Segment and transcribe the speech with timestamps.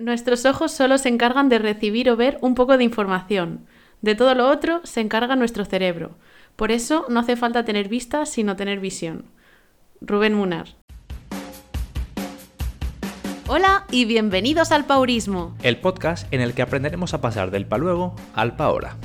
[0.00, 3.66] Nuestros ojos solo se encargan de recibir o ver un poco de información.
[4.00, 6.12] De todo lo otro se encarga nuestro cerebro.
[6.56, 9.26] Por eso no hace falta tener vista, sino tener visión.
[10.00, 10.68] Rubén Munar.
[13.46, 15.54] Hola y bienvenidos al Paurismo.
[15.62, 18.96] El podcast en el que aprenderemos a pasar del pa luego al pa ahora.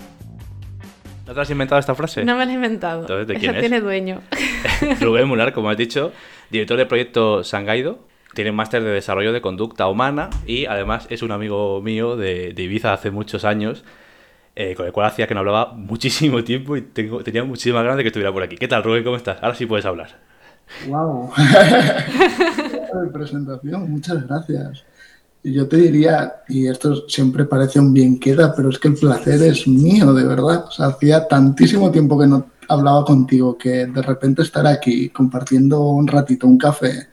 [1.27, 2.23] ¿No te has inventado esta frase?
[2.23, 3.01] No me la he inventado.
[3.01, 3.59] Entonces, ¿de Esa quién es?
[3.59, 4.21] tiene dueño.
[5.01, 6.13] Rubén Munar, como has dicho,
[6.49, 8.07] director del proyecto Sangaido.
[8.35, 12.53] Tiene un máster de desarrollo de conducta humana y además es un amigo mío de,
[12.53, 13.83] de Ibiza hace muchos años,
[14.55, 17.97] eh, con el cual hacía que no hablaba muchísimo tiempo y tengo, tenía muchísimas ganas
[17.97, 18.57] de que estuviera por aquí.
[18.57, 19.03] ¿Qué tal, Rubén?
[19.03, 19.41] ¿Cómo estás?
[19.41, 20.19] Ahora sí puedes hablar.
[20.87, 21.31] Wow.
[23.13, 24.83] presentación, muchas gracias.
[25.43, 28.95] Y yo te diría, y esto siempre parece un bien queda, pero es que el
[28.95, 30.65] placer es mío, de verdad.
[30.67, 35.81] O sea, hacía tantísimo tiempo que no hablaba contigo que de repente estar aquí compartiendo
[35.81, 37.07] un ratito un café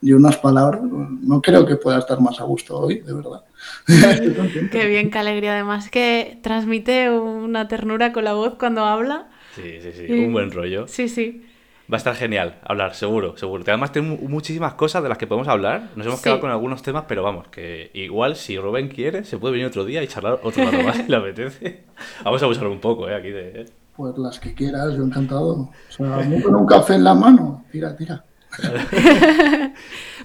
[0.00, 3.42] y unas palabras, no creo que pueda estar más a gusto hoy, de verdad.
[4.70, 5.52] Qué bien, qué alegría.
[5.54, 9.28] Además que transmite una ternura con la voz cuando habla.
[9.54, 10.86] Sí, sí, sí, un buen rollo.
[10.86, 11.44] Sí, sí.
[11.90, 13.64] Va a estar genial hablar, seguro, seguro.
[13.64, 15.88] Que además tenemos muchísimas cosas de las que podemos hablar.
[15.96, 16.24] Nos hemos Sí.
[16.24, 19.84] quedado con algunos temas, pero vamos, que igual si Rubén quiere, se puede venir otro
[19.86, 21.84] día y charlar otro rato más si le apetece.
[22.24, 23.14] Vamos a abusar un poco, ¿eh?
[23.14, 23.66] Aquí de...
[23.96, 25.52] Pues las que quieras, yo encantado.
[25.54, 28.22] O sea, con un café en la mano, tira, tira.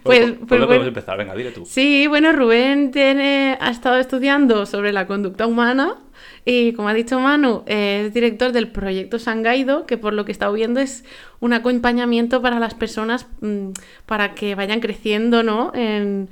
[0.03, 0.67] Pues- ¿Por, pues bueno.
[0.67, 1.17] podemos empezar?
[1.17, 1.65] Venga, dile tú.
[1.65, 5.95] Sí, bueno, Rubén tiene, ha estado estudiando sobre la conducta humana
[6.43, 10.33] y, como ha dicho Manu, es director del proyecto Sangaido, que por lo que he
[10.33, 11.05] estado viendo es
[11.39, 13.69] un acompañamiento para las personas mm,
[14.05, 15.71] para que vayan creciendo, ¿no?
[15.73, 16.27] En,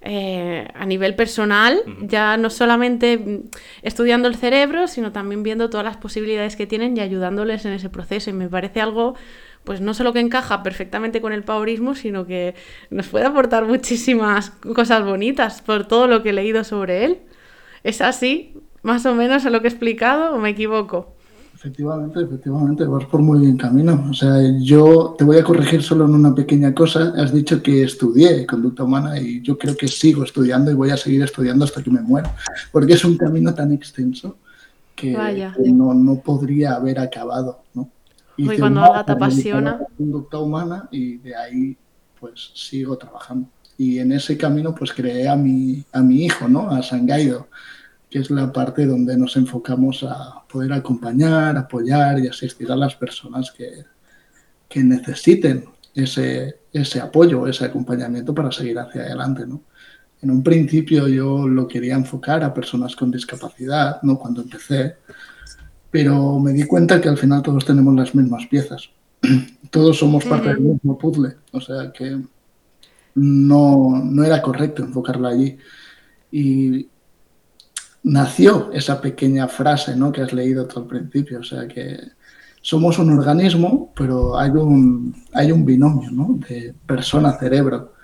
[0.00, 3.40] eh, a nivel personal, ya no solamente mm,
[3.82, 7.90] estudiando el cerebro, sino también viendo todas las posibilidades que tienen y ayudándoles en ese
[7.90, 8.30] proceso.
[8.30, 9.14] Y me parece algo,
[9.68, 12.54] pues no solo que encaja perfectamente con el paurismo, sino que
[12.88, 17.18] nos puede aportar muchísimas cosas bonitas por todo lo que he leído sobre él.
[17.84, 21.12] ¿Es así, más o menos, a lo que he explicado o me equivoco?
[21.54, 24.06] Efectivamente, efectivamente, vas por muy bien camino.
[24.08, 27.12] O sea, yo te voy a corregir solo en una pequeña cosa.
[27.18, 30.96] Has dicho que estudié conducta humana y yo creo que sigo estudiando y voy a
[30.96, 32.34] seguir estudiando hasta que me muera,
[32.72, 34.38] porque es un camino tan extenso
[34.96, 35.52] que, Vaya.
[35.54, 37.58] que no, no podría haber acabado.
[37.74, 37.90] ¿no?
[38.38, 39.78] Uy, Hice cuando algo te apasiona.
[39.80, 41.76] la Conducta humana y de ahí
[42.18, 43.48] pues sigo trabajando.
[43.76, 46.70] Y en ese camino pues creé a mi, a mi hijo, ¿no?
[46.70, 47.48] A Sangaido
[48.10, 52.94] que es la parte donde nos enfocamos a poder acompañar, apoyar y asistir a las
[52.94, 53.84] personas que,
[54.68, 59.46] que necesiten ese, ese apoyo, ese acompañamiento para seguir hacia adelante.
[59.46, 59.62] ¿no?
[60.22, 64.18] En un principio yo lo quería enfocar a personas con discapacidad, ¿no?
[64.18, 64.96] cuando empecé,
[65.90, 68.90] pero me di cuenta que al final todos tenemos las mismas piezas.
[69.70, 72.18] Todos somos parte del mismo puzzle, o sea que
[73.14, 75.58] no, no era correcto enfocarla allí.
[76.30, 76.88] Y
[78.04, 80.12] nació esa pequeña frase ¿no?
[80.12, 81.98] que has leído tú al principio, o sea que
[82.62, 86.38] somos un organismo, pero hay un, hay un binomio ¿no?
[86.48, 87.94] de persona-cerebro.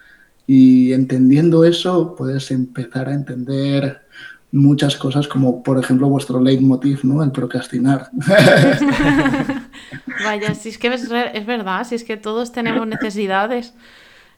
[0.47, 4.04] Y entendiendo eso, puedes empezar a entender
[4.55, 7.25] muchas cosas, como por ejemplo vuestro leitmotiv, ¿no?
[7.25, 8.09] el procrastinar.
[10.25, 13.75] Vaya, si es que es, verdad, si es que todos tenemos necesidades.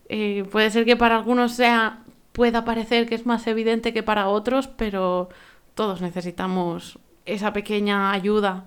[0.09, 2.01] Eh, puede ser que para algunos sea,
[2.33, 5.29] pueda parecer que es más evidente que para otros, pero
[5.75, 8.65] todos necesitamos esa pequeña ayuda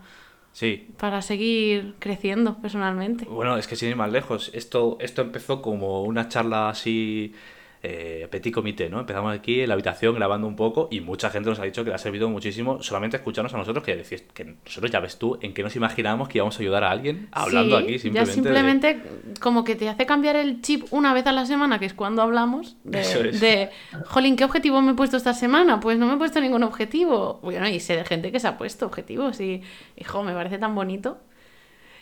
[0.51, 0.87] Sí.
[0.97, 3.25] para seguir creciendo personalmente.
[3.25, 7.33] Bueno, es que sin ir más lejos, esto, esto empezó como una charla así,
[7.81, 8.99] eh, petit comité, ¿no?
[8.99, 11.89] Empezamos aquí en la habitación grabando un poco y mucha gente nos ha dicho que
[11.91, 15.37] le ha servido muchísimo solamente escucharnos a nosotros, que decís que nosotros ya ves tú
[15.41, 18.11] en que nos imaginábamos que íbamos a ayudar a alguien hablando Sí, aquí simplemente.
[18.11, 19.01] Ya de- simplemente
[19.39, 22.21] como que te hace cambiar el chip una vez a la semana, que es cuando
[22.21, 23.39] hablamos, de, es.
[23.39, 23.69] de,
[24.07, 25.79] jolín, ¿qué objetivo me he puesto esta semana?
[25.79, 27.39] Pues no me he puesto ningún objetivo.
[27.41, 29.61] Bueno, y sé de gente que se ha puesto objetivos y,
[29.95, 31.17] hijo, me parece tan bonito.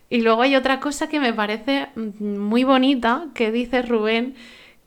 [0.10, 4.36] Y luego hay otra cosa que me parece mm, muy bonita que dice Rubén,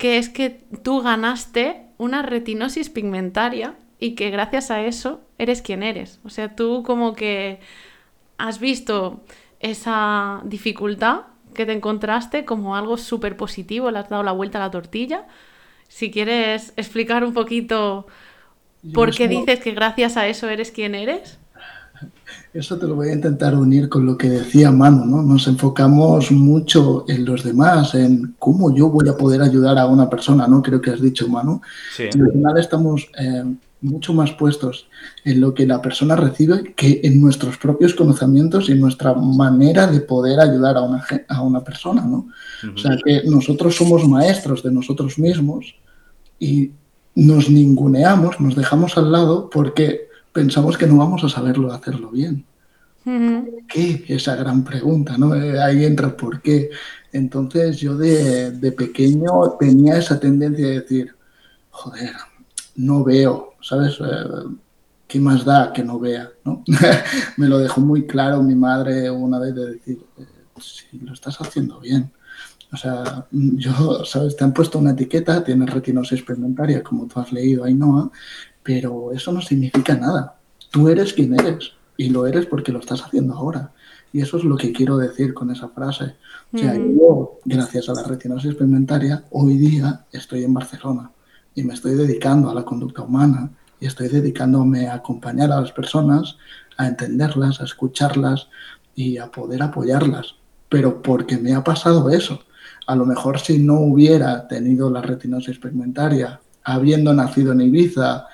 [0.00, 5.82] que es que tú ganaste una retinosis pigmentaria y que gracias a eso eres quien
[5.82, 6.20] eres.
[6.25, 7.61] O sea, tú como que
[8.38, 9.20] has visto
[9.61, 14.62] esa dificultad que te encontraste como algo súper positivo, le has dado la vuelta a
[14.62, 15.26] la tortilla.
[15.88, 18.06] Si quieres explicar un poquito
[18.94, 21.38] por qué dices que gracias a eso eres quien eres.
[22.53, 25.23] Eso te lo voy a intentar unir con lo que decía Manu, ¿no?
[25.23, 30.09] Nos enfocamos mucho en los demás, en cómo yo voy a poder ayudar a una
[30.09, 30.62] persona, ¿no?
[30.62, 31.61] Creo que has dicho, Manu.
[31.97, 32.05] Sí.
[32.12, 33.44] Y al final estamos eh,
[33.82, 34.88] mucho más puestos
[35.25, 39.87] en lo que la persona recibe que en nuestros propios conocimientos y en nuestra manera
[39.87, 42.29] de poder ayudar a una, a una persona, ¿no?
[42.75, 45.75] O sea que nosotros somos maestros de nosotros mismos
[46.38, 46.73] y
[47.15, 52.44] nos ninguneamos, nos dejamos al lado porque pensamos que no vamos a saberlo hacerlo bien.
[53.05, 54.05] ¿Por qué?
[54.09, 55.35] Esa gran pregunta, ¿no?
[55.35, 56.71] Eh, ahí entra por qué.
[57.12, 61.15] Entonces yo de, de, pequeño tenía esa tendencia de decir,
[61.71, 62.12] joder,
[62.77, 63.99] no veo, ¿sabes?
[64.00, 64.56] Eh,
[65.06, 66.31] ¿Qué más da que no vea?
[66.44, 66.62] ¿no?
[67.37, 70.25] Me lo dejó muy claro mi madre una vez de decir, eh,
[70.61, 72.12] si lo estás haciendo bien.
[72.73, 74.37] O sea, yo, ¿sabes?
[74.37, 78.11] Te han puesto una etiqueta, tienes retinosis pigmentaria, como tú has leído, Ainhoa,
[78.62, 80.36] pero eso no significa nada.
[80.70, 83.72] Tú eres quien eres y lo eres porque lo estás haciendo ahora.
[84.12, 86.16] Y eso es lo que quiero decir con esa frase.
[86.52, 91.10] O sea, yo, gracias a la retinosis pigmentaria, hoy día estoy en Barcelona
[91.54, 95.72] y me estoy dedicando a la conducta humana y estoy dedicándome a acompañar a las
[95.72, 96.36] personas,
[96.76, 98.48] a entenderlas, a escucharlas
[98.94, 100.34] y a poder apoyarlas.
[100.68, 102.42] Pero porque me ha pasado eso.
[102.86, 108.26] A lo mejor si no hubiera tenido la retinosis pigmentaria, habiendo nacido en Ibiza,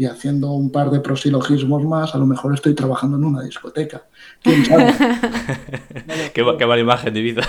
[0.00, 4.04] y haciendo un par de prosilogismos más, a lo mejor estoy trabajando en una discoteca.
[4.42, 4.94] ¿Quién sabe?
[6.32, 7.42] qué, qué, mala imagen de vida.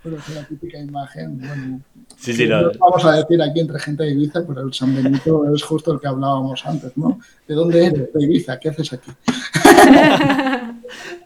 [0.00, 1.80] pero es una típica imagen, bueno.
[2.16, 2.70] Sí, sí, no.
[2.78, 5.98] Vamos a decir aquí entre gente de Ibiza, pero el San Benito es justo el
[5.98, 7.18] que hablábamos antes, ¿no?
[7.48, 8.12] ¿De dónde eres?
[8.12, 9.10] De Ibiza, ¿qué haces aquí?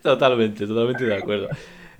[0.02, 1.48] totalmente, totalmente de acuerdo.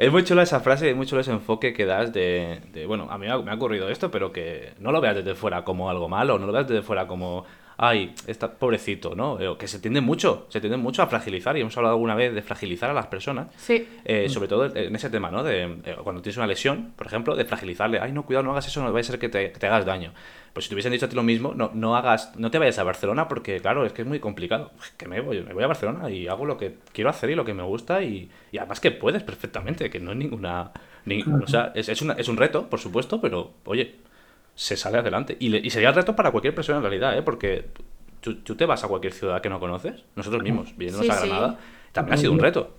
[0.00, 3.08] Es muy chula esa frase es muy chulo ese enfoque que das de, de, bueno,
[3.10, 6.08] a mí me ha ocurrido esto, pero que no lo veas desde fuera como algo
[6.08, 7.44] malo, no lo veas desde fuera como,
[7.82, 9.40] ay, está pobrecito, ¿no?
[9.40, 12.34] Eh, que se tiende mucho, se tiende mucho a fragilizar, y hemos hablado alguna vez
[12.34, 13.48] de fragilizar a las personas.
[13.56, 13.88] Sí.
[14.04, 15.42] Eh, sobre todo en ese tema, ¿no?
[15.42, 18.66] De eh, cuando tienes una lesión, por ejemplo, de fragilizarle, ay, no, cuidado, no hagas
[18.66, 20.12] eso, no va a ser que te, que te hagas daño.
[20.52, 22.78] Pues si te hubiesen dicho a ti lo mismo, no, no hagas, no te vayas
[22.78, 24.72] a Barcelona porque, claro, es que es muy complicado.
[24.98, 27.46] Que me voy, me voy a Barcelona y hago lo que quiero hacer y lo
[27.46, 30.72] que me gusta y, y además que puedes perfectamente, que no es ninguna...
[31.06, 33.94] Ni, O sea, es, es, una, es un reto, por supuesto, pero, oye,
[34.60, 35.38] se sale adelante.
[35.40, 37.22] Y, le, y sería el reto para cualquier persona en realidad, ¿eh?
[37.22, 37.70] Porque
[38.20, 41.16] tú, tú, te vas a cualquier ciudad que no conoces, nosotros mismos, viéndonos sí, a
[41.16, 41.56] Granada, sí.
[41.92, 42.74] también ha sido un reto.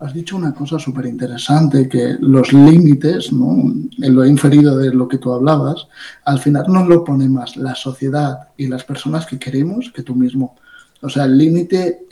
[0.00, 3.62] Has dicho una cosa súper interesante, que los límites, ¿no?
[3.62, 5.86] en lo inferido de lo que tú hablabas,
[6.24, 10.16] al final nos lo pone más la sociedad y las personas que queremos que tú
[10.16, 10.56] mismo.
[11.00, 12.08] O sea, el límite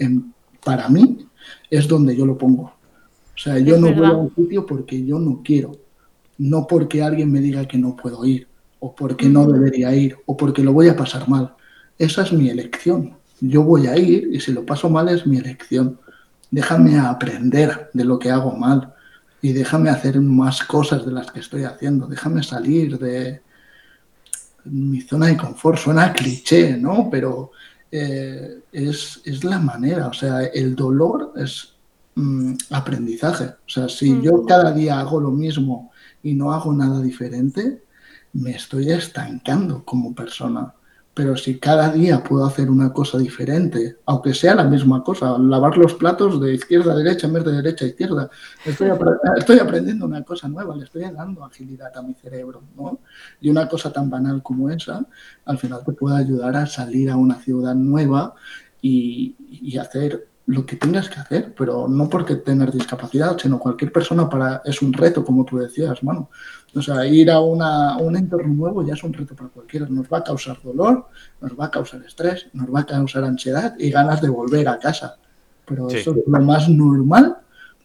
[0.62, 1.26] para mí
[1.68, 2.62] es donde yo lo pongo.
[2.62, 4.00] O sea, yo es no verdad.
[4.00, 5.72] voy a un sitio porque yo no quiero,
[6.38, 8.46] no porque alguien me diga que no puedo ir,
[8.80, 9.32] o porque mm.
[9.32, 11.54] no debería ir, o porque lo voy a pasar mal.
[11.98, 13.16] Esa es mi elección.
[13.40, 15.98] Yo voy a ir y si lo paso mal es mi elección.
[16.50, 18.94] Déjame aprender de lo que hago mal
[19.42, 22.06] y déjame hacer más cosas de las que estoy haciendo.
[22.06, 23.42] Déjame salir de
[24.64, 25.78] mi zona de confort.
[25.78, 27.08] Suena cliché, ¿no?
[27.10, 27.52] Pero
[27.90, 30.08] eh, es, es, la manera.
[30.08, 31.74] O sea, el dolor es
[32.14, 33.44] mmm, aprendizaje.
[33.44, 34.22] O sea, si mm.
[34.22, 35.90] yo cada día hago lo mismo
[36.22, 37.82] y no hago nada diferente,
[38.32, 40.74] me estoy estancando como persona.
[41.14, 45.76] Pero si cada día puedo hacer una cosa diferente, aunque sea la misma cosa, lavar
[45.76, 48.30] los platos de izquierda a derecha en vez de derecha a izquierda,
[48.64, 49.02] estoy, ap
[49.36, 52.62] estoy aprendiendo una cosa nueva, le estoy dando agilidad a mi cerebro.
[52.76, 53.00] ¿no?
[53.40, 55.04] Y una cosa tan banal como esa,
[55.44, 58.34] al final te puede ayudar a salir a una ciudad nueva
[58.80, 64.30] y hacer lo que tengas que hacer, pero no porque tener discapacidad, sino cualquier persona
[64.30, 66.30] para es un reto, como tú decías, mano.
[66.74, 69.86] O sea, ir a, una, a un entorno nuevo ya es un reto para cualquiera.
[69.90, 71.08] Nos va a causar dolor,
[71.42, 74.78] nos va a causar estrés, nos va a causar ansiedad y ganas de volver a
[74.78, 75.16] casa.
[75.66, 75.98] Pero sí.
[75.98, 77.36] eso es lo más normal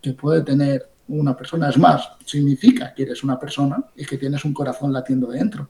[0.02, 1.68] que puede tener una persona.
[1.68, 5.70] Es más, significa que eres una persona y que tienes un corazón latiendo dentro.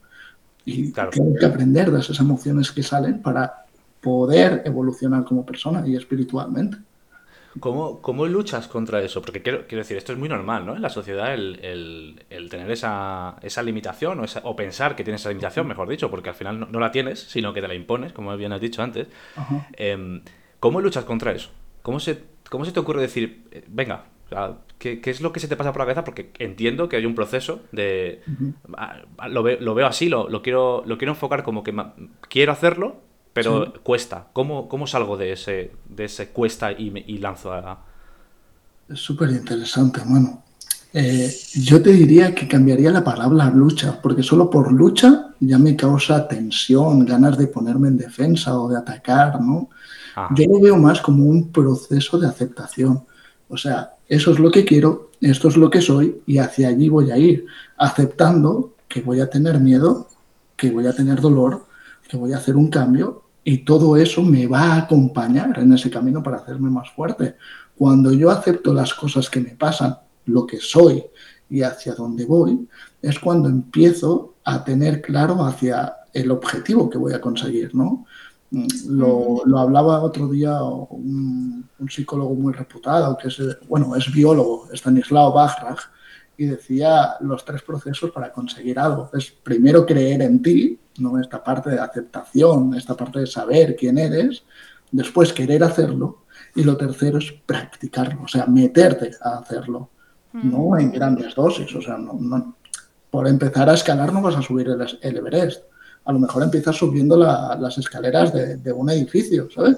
[0.64, 1.10] Y claro.
[1.10, 3.63] tienes que aprender de esas emociones que salen para
[4.04, 6.78] poder evolucionar como persona y espiritualmente.
[7.60, 9.22] ¿Cómo, ¿Cómo, luchas contra eso?
[9.22, 10.76] Porque quiero, quiero, decir, esto es muy normal, ¿no?
[10.76, 15.04] En la sociedad el, el, el tener esa, esa limitación o, esa, o, pensar que
[15.04, 17.68] tienes esa limitación, mejor dicho, porque al final no, no, la tienes, sino que te
[17.68, 19.08] la impones, como bien has dicho antes.
[19.78, 20.22] Eh,
[20.60, 21.52] ¿Cómo luchas contra eso?
[21.84, 24.06] ¿Cómo se, cómo se te ocurre decir, eh, venga,
[24.80, 26.04] ¿qué, ¿qué, es lo que se te pasa por la cabeza?
[26.04, 28.22] Porque entiendo que hay un proceso de...
[28.28, 29.30] Uh -huh.
[29.30, 31.74] lo, ve, lo, veo así, lo, lo, quiero, lo quiero enfocar como que
[32.30, 33.02] quiero hacerlo,
[33.34, 33.72] pero sí.
[33.84, 34.28] cuesta.
[34.32, 37.84] ¿Cómo, ¿Cómo, salgo de ese, de ese cuesta y, me, y lanzo a...
[38.88, 40.44] Es súper interesante, mano.
[40.96, 45.76] Eh, yo te diría que cambiaría la palabra lucha, porque solo por lucha ya me
[45.76, 49.70] causa tensión, ganas de ponerme en defensa o de atacar, ¿no?
[50.16, 50.30] Ah.
[50.36, 53.04] Yo lo veo más como un proceso de aceptación.
[53.50, 56.90] O sea, eso es lo que quiero, esto es lo que soy y hacia allí
[56.90, 57.48] voy a ir,
[57.78, 60.08] aceptando que voy a tener miedo,
[60.56, 61.66] que voy a tener dolor,
[62.08, 65.90] que voy a hacer un cambio y todo eso me va a acompañar en ese
[65.90, 67.36] camino para hacerme más fuerte.
[67.78, 71.04] Cuando yo acepto las cosas que me pasan, lo que soy
[71.50, 72.68] y hacia dónde voy,
[73.02, 78.06] es cuando empiezo a tener claro hacia el objetivo que voy a conseguir, ¿no?
[78.52, 84.12] Mm, lo, lo hablaba otro día un, un, psicólogo muy reputado, que es, bueno, es
[84.14, 85.80] biólogo, Stanislao Bachrach,
[86.38, 89.10] y decía los tres procesos para conseguir algo.
[89.14, 91.20] Es primero creer en ti, ¿no?
[91.20, 94.44] esta parte de aceptación, esta parte de saber quién eres,
[94.92, 96.24] después querer hacerlo,
[96.56, 99.90] y lo tercero es practicarlo, o sea, meterte a hacerlo,
[100.34, 102.56] no en grandes dosis, o sea, no, no,
[103.10, 105.64] por empezar a escalar no vas a subir el, el Everest,
[106.06, 109.78] a lo mejor empiezas subiendo la, las escaleras de, de, un edificio, ¿sabes?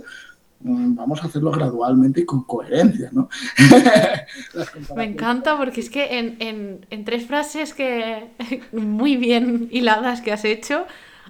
[0.65, 3.29] Mm, vamos a hacerlo gradualmente y con coherencia, ¿no?
[4.95, 8.29] Me encanta porque es que en, en, en, tres frases que
[8.71, 10.87] muy bien hiladas que has hecho,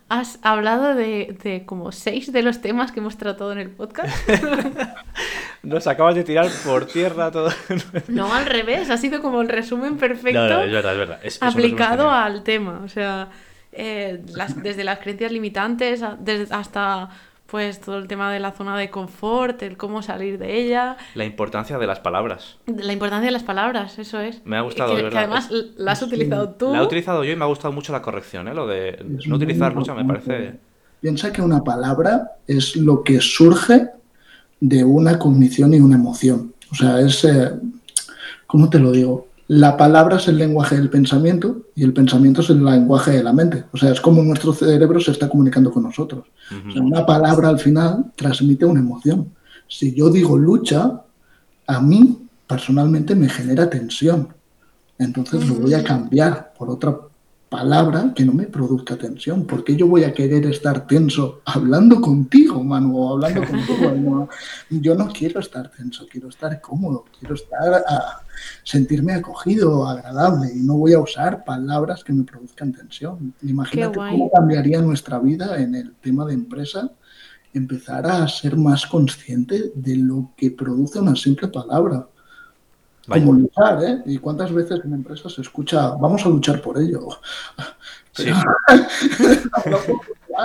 [0.08, 4.16] has hablado de, de, como seis de los temas que hemos tratado en el podcast.
[5.64, 7.50] Nos acabas de tirar por tierra todo.
[8.08, 10.48] no, al revés, ha sido como el resumen perfecto.
[10.48, 11.20] No, no, es verdad, es verdad.
[11.24, 13.28] Es, aplicado al tema, o sea...
[13.78, 17.10] Eh, las, desde las creencias limitantes desde, hasta
[17.56, 20.98] pues todo el tema de la zona de confort, el cómo salir de ella.
[21.14, 22.58] La importancia de las palabras.
[22.66, 24.42] La importancia de las palabras, eso es.
[24.44, 25.20] Me ha gustado, que, de verdad.
[25.20, 26.74] Que además la has utilizado tú.
[26.74, 28.54] La he utilizado yo y me ha gustado mucho la corrección, ¿eh?
[28.54, 30.60] Lo de es no utilizar mucho me parece...
[31.00, 33.88] Piensa que una palabra es lo que surge
[34.60, 36.54] de una cognición y una emoción.
[36.74, 37.24] O sea, es...
[37.24, 37.52] Eh,
[38.48, 39.25] ¿Cómo te lo digo?
[39.48, 43.32] La palabra es el lenguaje del pensamiento y el pensamiento es el lenguaje de la
[43.32, 43.66] mente.
[43.72, 46.26] O sea, es como nuestro cerebro se está comunicando con nosotros.
[46.52, 46.70] Uh -huh.
[46.70, 49.32] o sea, una palabra al final transmite una emoción.
[49.68, 51.02] Si yo digo lucha,
[51.68, 54.30] a mí personalmente me genera tensión.
[54.98, 55.50] Entonces uh -huh.
[55.50, 56.98] lo voy a cambiar por otra
[57.56, 59.46] palabra que no me produzca tensión.
[59.46, 63.92] ¿Por qué yo voy a querer estar tenso hablando contigo, Manu, o hablando contigo?
[63.96, 64.30] No,
[64.70, 68.22] yo no quiero estar tenso, quiero estar cómodo, quiero estar a
[68.64, 73.34] sentirme acogido, agradable, y no voy a usar palabras que me produzcan tensión.
[73.44, 76.92] Imagínate cómo cambiaría nuestra vida en el tema de empresa
[77.54, 82.06] empezar a ser más consciente de lo que produce una simple palabra.
[83.08, 83.26] Vaya.
[83.26, 84.02] Como luchar, ¿eh?
[84.06, 87.08] ¿Y cuántas veces en empresas se escucha, vamos a luchar por ello?
[88.14, 88.32] Sí.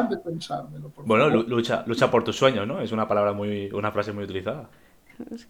[0.09, 1.49] de pensármelo, por bueno, favor.
[1.49, 2.81] lucha, lucha por tus sueños, ¿no?
[2.81, 4.69] Es una palabra muy, una frase muy utilizada.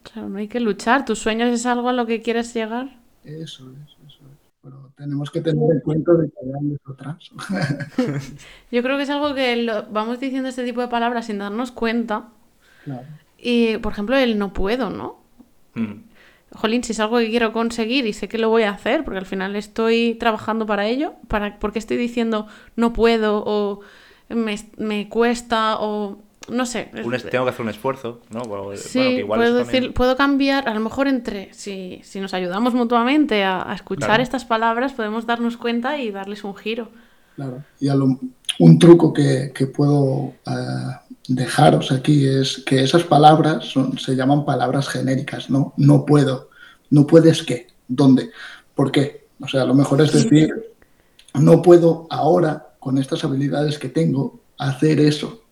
[0.03, 1.05] Claro, no hay que luchar.
[1.05, 2.97] ¿Tus sueños es algo a lo que quieres llegar?
[3.25, 4.39] Eso es, eso es.
[4.63, 7.35] Pero tenemos que tener en cuenta de que hay retraso.
[8.71, 11.71] Yo creo que es algo que lo, vamos diciendo este tipo de palabras sin darnos
[11.71, 12.29] cuenta.
[12.85, 13.07] Claro.
[13.39, 15.21] Y, por ejemplo, el no puedo, ¿no?
[15.75, 16.10] Mm.
[16.53, 19.19] Jolín, si es algo que quiero conseguir y sé que lo voy a hacer, porque
[19.19, 23.81] al final estoy trabajando para ello, para, porque estoy diciendo no puedo o
[24.29, 26.91] me, me cuesta o no sé.
[27.05, 28.41] Un es, tengo que hacer un esfuerzo, ¿no?
[28.43, 29.83] Bueno, sí, bueno, que igual puedo, eso también...
[29.83, 34.09] decir, puedo cambiar, a lo mejor entre, si, si nos ayudamos mutuamente a, a escuchar
[34.09, 34.23] Claro.
[34.23, 36.89] estas palabras, podemos darnos cuenta y darles un giro.
[37.37, 37.63] Claro.
[37.79, 38.19] Y a lo-
[38.59, 44.45] un truco que, que puedo eh, dejaros aquí es que esas palabras son, se llaman
[44.45, 45.73] palabras genéricas, ¿no?
[45.77, 46.51] No puedo.
[46.91, 47.69] No puedes qué.
[47.87, 48.31] ¿Dónde?
[48.75, 49.29] ¿Por qué?
[49.41, 50.53] O sea, lo mejor es decir,
[51.35, 55.45] no puedo ahora, con estas habilidades que tengo, hacer eso.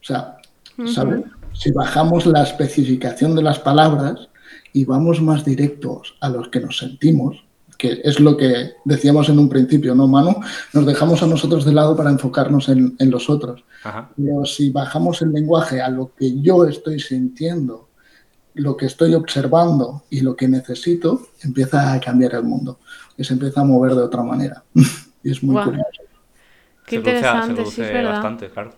[0.00, 0.38] O sea,
[0.86, 1.22] ¿sabes?
[1.52, 4.28] Si bajamos la especificación de las palabras
[4.72, 7.44] y vamos más directos a los que nos sentimos,
[7.80, 10.36] que es lo que decíamos en un principio, ¿no, Manu?
[10.74, 13.64] Nos dejamos a nosotros de lado para enfocarnos en, en los otros.
[13.82, 14.10] Ajá.
[14.14, 17.88] Pero si bajamos el lenguaje a lo que yo estoy sintiendo,
[18.52, 22.80] lo que estoy observando y lo que necesito, empieza a cambiar el mundo.
[23.16, 24.62] Y se empieza a mover de otra manera.
[25.24, 25.70] y es muy Guau.
[25.70, 26.02] curioso.
[26.84, 28.12] Qué se interesante, se reduce sí, es verdad.
[28.12, 28.74] bastante, claro.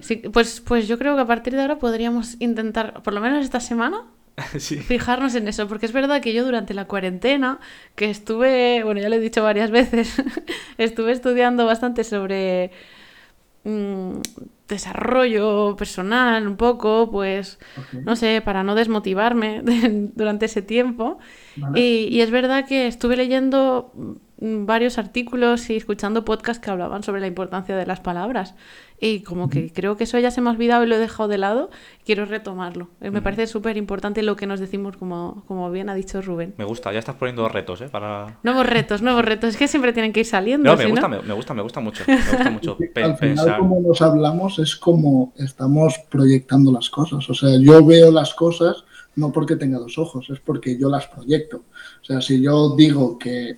[0.00, 3.44] Sí, pues, pues yo creo que a partir de ahora podríamos intentar, por lo menos
[3.44, 4.04] esta semana,
[4.58, 4.76] sí.
[4.76, 7.58] fijarnos en eso, porque es verdad que yo durante la cuarentena,
[7.94, 10.22] que estuve, bueno, ya lo he dicho varias veces,
[10.78, 12.70] estuve estudiando bastante sobre
[13.64, 14.20] mm,
[14.68, 17.58] desarrollo personal, un poco, pues,
[18.04, 19.62] no sé, para no desmotivarme
[20.14, 21.18] durante ese tiempo.
[21.56, 21.80] ¿vale?
[21.80, 23.92] Y, y es verdad que estuve leyendo
[24.38, 28.54] varios artículos y escuchando podcasts que hablaban sobre la importancia de las palabras.
[28.98, 31.28] Y como que creo que eso ya se me ha olvidado y lo he dejado
[31.28, 31.68] de lado,
[32.06, 32.88] quiero retomarlo.
[33.02, 36.54] Eh, Me parece súper importante lo que nos decimos, como, como bien ha dicho Rubén.
[36.56, 37.88] Me gusta, ya estás poniendo retos, ¿eh?
[37.90, 38.38] Para...
[38.42, 39.50] Nuevos retos, nuevos retos.
[39.50, 40.70] Es que siempre tienen que ir saliendo.
[40.70, 42.04] No, me gusta, no- me, me gusta, me gusta mucho.
[42.06, 43.58] Me gusta mucho pe- Al final, pensar.
[43.58, 47.28] como nos hablamos, es como estamos proyectando las cosas.
[47.28, 51.06] O sea, yo veo las cosas no porque tenga dos ojos, es porque yo las
[51.06, 51.64] proyecto.
[52.00, 53.56] O sea, si yo digo que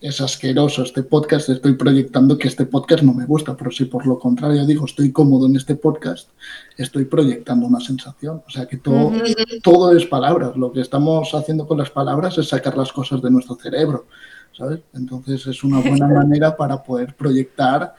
[0.00, 3.56] es asqueroso este podcast, estoy proyectando que este podcast no me gusta.
[3.56, 6.30] Pero si por lo contrario digo estoy cómodo en este podcast,
[6.76, 8.42] estoy proyectando una sensación.
[8.46, 9.12] O sea, que todo,
[9.62, 10.56] todo es palabras.
[10.56, 14.06] Lo que estamos haciendo con las palabras es sacar las cosas de nuestro cerebro.
[14.56, 14.80] ¿Sabes?
[14.94, 17.94] Entonces es una buena manera para poder proyectar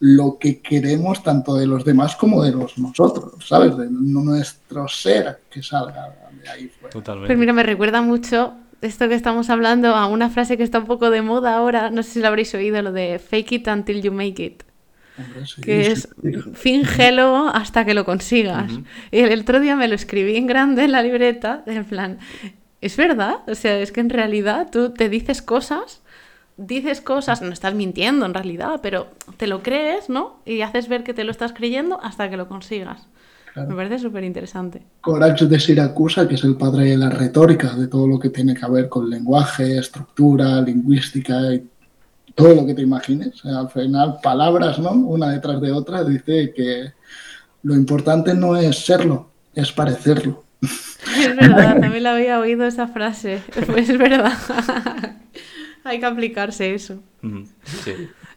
[0.00, 3.76] lo que queremos tanto de los demás como de los nosotros, ¿sabes?
[3.76, 6.92] De nuestro ser que salga de ahí fuera.
[6.92, 7.28] Totalmente.
[7.28, 8.54] Pues mira, me recuerda mucho
[8.86, 12.02] esto que estamos hablando a una frase que está un poco de moda ahora, no
[12.02, 14.62] sé si lo habréis oído, lo de fake it until you make it.
[15.16, 16.32] Hombre, sí, Que sí, es sí.
[16.54, 18.72] fíngelo hasta que lo consigas.
[19.10, 22.18] Y el otro día me lo escribí en grande en la libreta, en plan,
[22.80, 26.02] es verdad, o sea, es que en realidad tú te dices cosas,
[26.56, 30.40] dices cosas, no estás mintiendo en realidad, pero te lo crees, ¿no?
[30.44, 33.06] Y haces ver que te lo estás creyendo hasta que lo consigas.
[33.54, 33.70] Claro.
[33.70, 34.82] Me parece súper interesante.
[35.00, 38.52] Corax de Siracusa, que es el padre de la retórica, de todo lo que tiene
[38.52, 41.64] que ver con lenguaje, estructura, lingüística y
[42.34, 43.44] todo lo que te imagines.
[43.44, 44.90] Al final, palabras, ¿no?
[44.90, 46.94] Una detrás de otra, dice que
[47.62, 50.42] lo importante no es serlo, es parecerlo.
[50.60, 53.40] Es verdad, también la había oído esa frase.
[53.66, 54.36] Pues es verdad.
[55.84, 56.98] Hay que aplicarse eso.
[57.84, 57.92] Sí.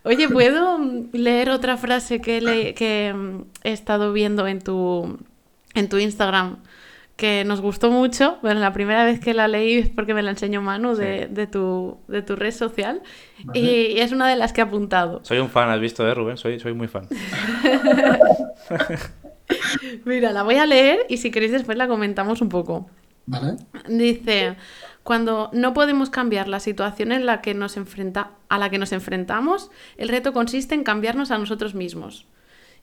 [0.08, 0.80] Oye, ¿puedo
[1.14, 5.18] leer otra frase que, le- que mm, he estado viendo en tu,
[5.74, 6.58] en tu Instagram?
[7.16, 8.38] Que nos gustó mucho.
[8.44, 11.48] Bueno, la primera vez que la leí es porque me la enseñó Manu de, de
[11.48, 13.02] tu, de tu red social.
[13.44, 13.60] Vale.
[13.60, 15.22] Y es una de las que he apuntado.
[15.24, 16.38] Soy un fan, ¿has visto, eh, Rubén?
[16.38, 17.08] Soy, soy muy fan.
[20.06, 22.90] Mira, la voy a leer y si queréis después la comentamos un poco.
[23.26, 23.56] ¿Vale?
[23.90, 24.56] Dice,
[25.08, 28.92] cuando no podemos cambiar la situación en la que nos enfrenta, a la que nos
[28.92, 32.26] enfrentamos, el reto consiste en cambiarnos a nosotros mismos.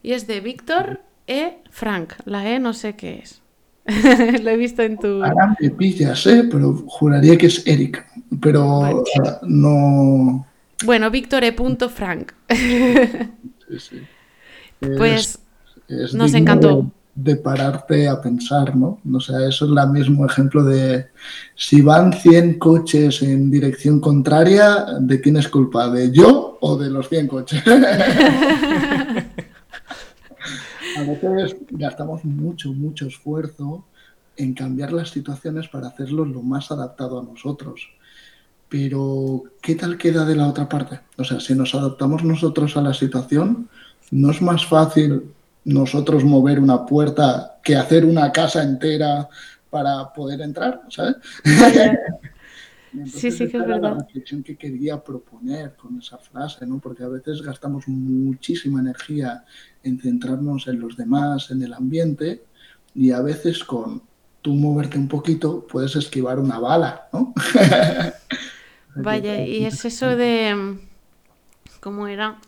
[0.03, 1.59] Y es de Víctor E.
[1.71, 2.15] Frank.
[2.25, 3.43] La E no sé qué es.
[4.43, 5.23] Lo he visto en tu...
[5.23, 6.49] Ahora me pillas, ¿eh?
[6.51, 8.07] Pero juraría que es Erika.
[8.41, 9.03] Pero Vale.
[9.43, 10.47] no.
[10.83, 11.55] Bueno, Víctor E.
[11.95, 12.33] Frank.
[12.49, 14.01] sí, sí.
[14.81, 15.39] Es- Pues
[15.89, 16.85] es nos encantó.
[16.85, 18.99] De, de pararte a pensar, ¿no?
[19.13, 21.07] O sea, eso es el mismo ejemplo de
[21.55, 25.89] si van 100 coches en dirección contraria, ¿de quién es culpa?
[25.89, 27.63] ¿De yo o de los 100 coches?
[30.97, 33.85] a veces gastamos mucho, mucho esfuerzo
[34.37, 37.89] en cambiar las situaciones para hacerlo lo más adaptado a nosotros.
[38.69, 40.99] Pero, ¿qué tal queda de la otra parte?
[41.17, 43.69] O sea, si nos adaptamos nosotros a la situación,
[44.11, 45.23] ¿no es más fácil
[45.65, 49.29] nosotros mover una puerta que hacer una casa entera
[49.71, 50.83] para poder entrar?
[50.89, 51.17] ¿Sabes?
[52.93, 53.97] Entonces Sí, sí que es verdad.
[53.97, 56.79] La reflexión que quería proponer con esa frase, ¿no?
[56.79, 59.45] Porque a veces gastamos muchísima energía
[59.83, 62.45] en centrarnos en los demás, en el ambiente,
[62.95, 64.03] y a veces con
[64.43, 67.33] tú moverte un poquito puedes esquivar una bala, ¿no?
[68.95, 70.79] Vaya, y es eso de...
[71.81, 72.39] ¿Cómo era?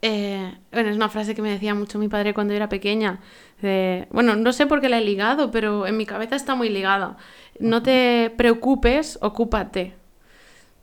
[0.00, 3.20] Eh, bueno, es una frase que me decía mucho mi padre cuando yo era pequeña.
[3.60, 6.68] de- bueno, no sé por qué la he ligado, pero en mi cabeza está muy
[6.68, 7.16] ligada.
[7.58, 9.94] No te preocupes, ocúpate.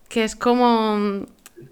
[0.10, 1.26] Que es como...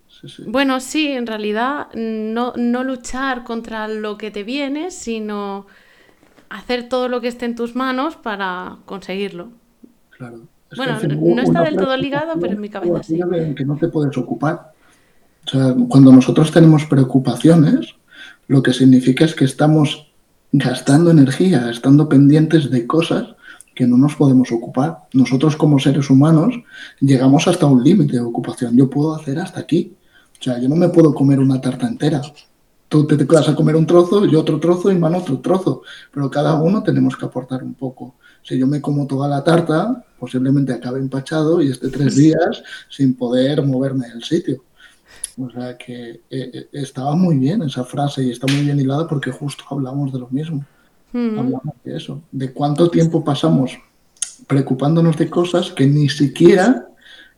[0.08, 0.44] Sí, sí.
[0.48, 5.66] Bueno, sí, en realidad no, no luchar contra lo que te viene, sino
[6.50, 9.50] hacer todo lo que esté en tus manos para conseguirlo.
[10.12, 10.42] Claro.
[10.72, 10.98] Es Bueno,
[11.36, 13.20] no está del todo ligado, pero en mi cabeza sí.
[13.22, 14.72] en que no te puedes ocupar.
[15.54, 17.94] O sea, cuando nosotros tenemos preocupaciones,
[18.48, 20.12] lo que significa es que estamos
[20.52, 23.36] gastando energía, estando pendientes de cosas
[23.76, 25.02] que no nos podemos ocupar.
[25.14, 26.56] Nosotros como seres humanos
[27.00, 28.76] llegamos hasta un límite de ocupación.
[28.76, 29.94] Yo puedo hacer hasta aquí.
[30.40, 32.22] O sea, yo no me puedo comer una tarta entera.
[32.90, 35.84] Tú te, vas a comer un trozo, yo otro trozo y mano otro trozo.
[36.12, 38.16] Pero cada uno tenemos que aportar un poco.
[38.42, 43.14] Si yo me como toda la tarta, posiblemente acabe empachado y esté tres días sin
[43.14, 44.64] poder moverme del sitio.
[45.38, 49.08] O sea que eh, eh, estaba muy bien esa frase y está muy bien hilada
[49.08, 50.66] porque justo hablamos de lo mismo.
[51.14, 51.40] Mm.
[51.40, 53.78] Hablamos de eso, de cuánto tiempo pasamos
[54.48, 56.88] preocupándonos de cosas que ni siquiera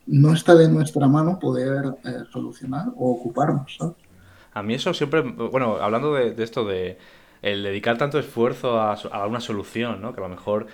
[0.07, 3.75] no está de nuestra mano poder eh, solucionar o ocuparnos.
[3.79, 3.95] ¿sabes?
[4.53, 6.97] A mí eso siempre, bueno, hablando de, de esto de
[7.41, 10.13] el dedicar tanto esfuerzo a, una solución, ¿no?
[10.13, 10.67] Que a lo mejor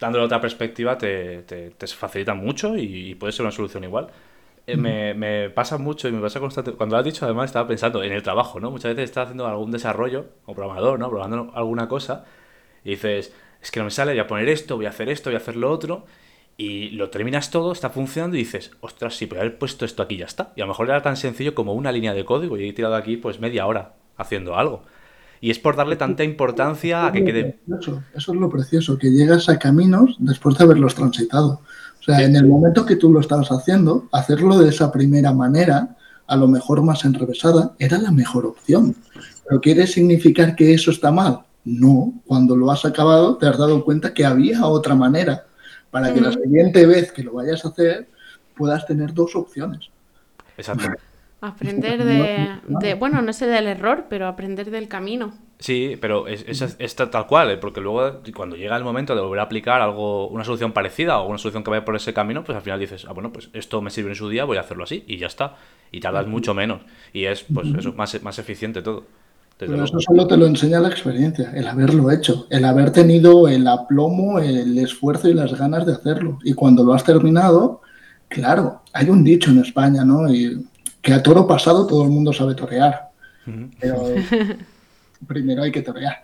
[0.00, 4.08] dándole otra perspectiva te, te- te facilita mucho y, y puede ser una solución igual.
[4.68, 6.72] Eh, me, pasa mucho y me pasa constante.
[6.72, 8.70] Cuando lo has dicho, además, estaba pensando en el trabajo, ¿no?
[8.70, 11.08] Muchas veces estás haciendo algún desarrollo, o programador, ¿no?
[11.08, 12.26] Programando alguna cosa,
[12.84, 15.30] y dices, es que no me sale, voy a poner esto, voy a hacer esto,
[15.30, 16.04] voy a hacer lo otro,
[16.58, 20.18] y lo terminas todo, está funcionando, y dices, ostras, sí, pero haber puesto esto aquí
[20.18, 20.52] ya está.
[20.54, 22.94] Y a lo mejor era tan sencillo como una línea de código, y he tirado
[22.94, 24.82] aquí, pues, media hora haciendo algo.
[25.40, 27.60] Y es por darle tanta importancia a que quede.
[27.80, 31.62] Eso es lo precioso, que llegas a caminos después de haberlos transitado.
[32.16, 36.36] Sea, en el momento que tú lo estabas haciendo, hacerlo de esa primera manera, a
[36.36, 38.96] lo mejor más enrevesada, era la mejor opción.
[39.46, 41.40] ¿Pero quiere significar que eso está mal?
[41.64, 45.44] No, cuando lo has acabado te has dado cuenta que había otra manera
[45.90, 48.08] para que la siguiente vez que lo vayas a hacer
[48.56, 49.90] puedas tener dos opciones.
[50.56, 50.88] Exacto.
[51.40, 55.32] Aprender de, Bueno, no sé del error, pero aprender del camino.
[55.60, 56.44] Sí, pero es,
[56.78, 57.56] es, tal cual, ¿eh?
[57.56, 61.28] porque luego cuando llega el momento de volver a aplicar algo, una solución parecida o
[61.28, 63.80] una solución que vaya por ese camino, pues al final dices, ah, bueno, pues esto
[63.80, 65.56] me sirve en su día, voy a hacerlo así y ya está.
[65.90, 66.82] Y tardas mucho menos.
[67.12, 69.04] Y es, pues eso, más, más eficiente todo.
[69.58, 73.66] Pero eso solo te lo enseña la experiencia, el haberlo hecho, el haber tenido el
[73.66, 76.38] aplomo, el esfuerzo y las ganas de hacerlo.
[76.44, 77.80] Y cuando lo has terminado,
[78.28, 80.32] claro, hay un dicho en España, ¿no?
[80.32, 80.64] Y
[81.02, 83.08] que a toro pasado todo el mundo sabe torear.
[83.80, 84.14] Pero
[85.26, 86.16] primero hay que torear.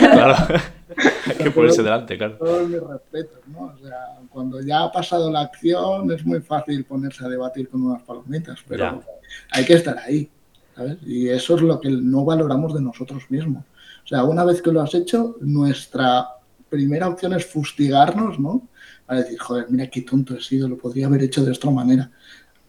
[0.00, 0.34] Claro,
[1.26, 2.36] hay que ponerse delante, claro.
[2.36, 3.74] Todos mis respetos, ¿no?
[3.74, 7.82] O sea, cuando ya ha pasado la acción es muy fácil ponerse a debatir con
[7.82, 9.02] unas palomitas, pero
[9.50, 10.28] hay que estar ahí,
[10.74, 10.98] ¿sabes?
[11.04, 13.64] Y eso es lo que no valoramos de nosotros mismos.
[14.04, 16.28] O sea, una vez que lo has hecho, nuestra
[16.68, 18.68] primera opción es fustigarnos, ¿no?
[19.06, 22.10] Para decir, joder, mira qué tonto he sido, lo podría haber hecho de otra manera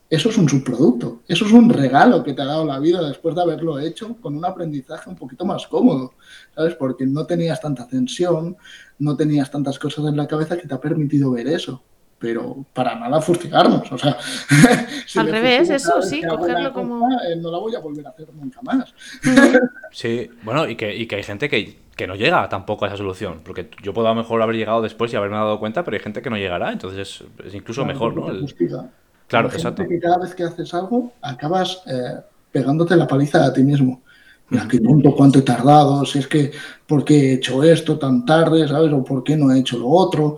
[0.10, 3.34] eso es un subproducto, eso es un regalo que te ha dado la vida después
[3.36, 6.14] de haberlo hecho con un aprendizaje un poquito más cómodo,
[6.54, 6.76] ¿sabes?
[6.76, 8.56] Porque no tenías tanta tensión,
[9.00, 11.82] no tenías tantas cosas en la cabeza que te ha permitido ver eso.
[12.18, 14.18] Pero para nada fustigarnos, o sea.
[15.16, 17.10] Al revés, eso sí, cogerlo como.
[17.12, 18.94] Eh, no la voy a volver a hacer nunca más.
[19.92, 22.98] sí, bueno, y que, y que hay gente que, que no llega tampoco a esa
[22.98, 23.42] solución.
[23.44, 26.04] Porque yo puedo a lo mejor haber llegado después y haberme dado cuenta, pero hay
[26.04, 28.28] gente que no llegará, entonces es, incluso mejor, ¿no?
[29.28, 29.88] Claro, exacto.
[29.88, 32.20] Que cada vez que haces algo, acabas eh,
[32.52, 34.02] pegándote la paliza a ti mismo.
[34.50, 36.52] Mira, qué tonto, cuánto he tardado, si es que,
[36.86, 38.94] ¿por qué he hecho esto tan tarde, ¿sabes?
[38.94, 40.38] O ¿por qué no he hecho lo otro?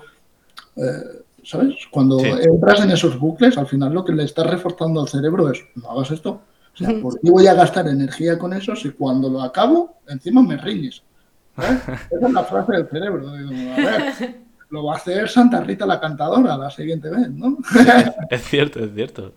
[0.77, 1.75] Eh, ¿Sabes?
[1.91, 5.63] Cuando entras en esos bucles, al final lo que le estás reforzando al cerebro es,
[5.75, 6.41] no hagas esto.
[6.73, 10.41] O sea, ¿por qué voy a gastar energía con eso si cuando lo acabo, encima
[10.41, 11.01] me riñes?
[11.57, 13.29] Esa es la frase del cerebro.
[13.29, 17.57] a ver, lo va a hacer Santa Rita la cantadora la siguiente vez, ¿no?
[18.29, 19.33] es cierto, es cierto.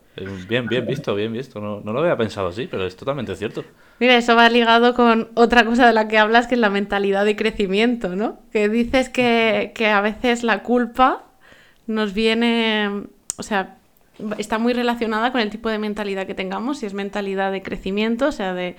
[0.48, 1.60] Bien, bien visto, bien visto.
[1.60, 3.64] No, no, lo había pensado así, pero es totalmente cierto.
[4.00, 7.24] Mira, eso va ligado con otra cosa de la que hablas, que es la mentalidad
[7.24, 8.40] de crecimiento, ¿no?
[8.52, 11.24] Que dices que, que a veces la culpa
[11.86, 13.04] nos viene,
[13.36, 13.76] o sea,
[14.38, 18.28] está muy relacionada con el tipo de mentalidad que tengamos, si es mentalidad de crecimiento,
[18.28, 18.76] o sea, de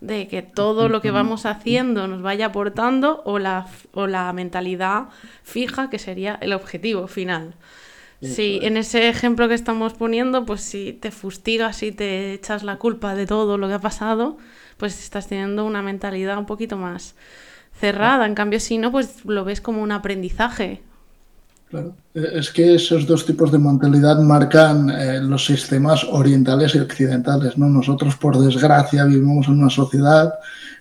[0.00, 5.08] de que todo lo que vamos haciendo nos vaya aportando o la, o la mentalidad
[5.42, 7.54] fija que sería el objetivo final.
[8.20, 12.76] Sí, en ese ejemplo que estamos poniendo, pues si te fustigas y te echas la
[12.76, 14.38] culpa de todo lo que ha pasado,
[14.76, 17.14] pues estás teniendo una mentalidad un poquito más
[17.72, 18.26] cerrada.
[18.26, 20.82] En cambio, si no, pues lo ves como un aprendizaje.
[21.70, 21.94] Claro.
[22.14, 27.58] Eh, es que esos dos tipos de mentalidad marcan eh, los sistemas orientales y occidentales.
[27.58, 27.68] ¿no?
[27.68, 30.34] Nosotros, por desgracia, vivimos en una sociedad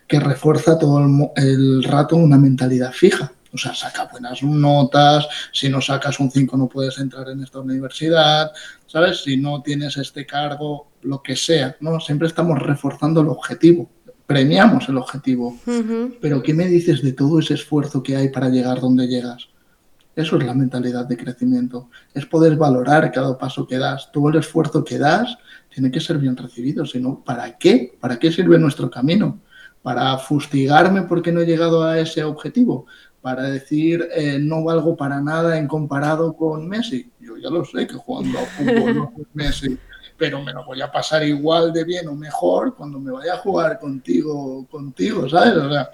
[0.07, 3.31] que refuerza todo el, rato una mentalidad fija.
[3.53, 7.59] O sea, saca buenas notas, si no sacas un 5 no puedes entrar en esta
[7.59, 8.51] universidad,
[8.85, 9.23] ¿sabes?
[9.23, 11.99] Si no tienes este cargo, lo que sea, ¿no?
[11.99, 13.89] Siempre estamos reforzando el objetivo,
[14.25, 15.57] premiamos el objetivo.
[16.21, 19.47] Pero ¿qué me dices de todo ese esfuerzo que hay para llegar donde llegas?
[20.17, 21.91] Eso es la mentalidad de crecimiento.
[22.11, 24.11] Es poder valorar cada paso que das.
[24.11, 25.37] Todo el esfuerzo que das
[25.69, 26.87] tiene que ser bien recibido.
[26.87, 27.95] Si no, ¿para qué?
[28.01, 29.39] ¿Para qué sirve nuestro camino?
[29.83, 32.87] ¿Para fustigarme porque no he llegado a ese objetivo?
[33.21, 37.11] ¿Para decir eh, no valgo para nada en comparado con Messi?
[37.19, 39.77] Yo ya lo sé que jugando a fútbol no es Messi
[40.17, 43.37] pero me lo voy a pasar igual de bien o mejor cuando me vaya a
[43.37, 45.53] jugar contigo, contigo, ¿sabes?
[45.53, 45.91] O sea,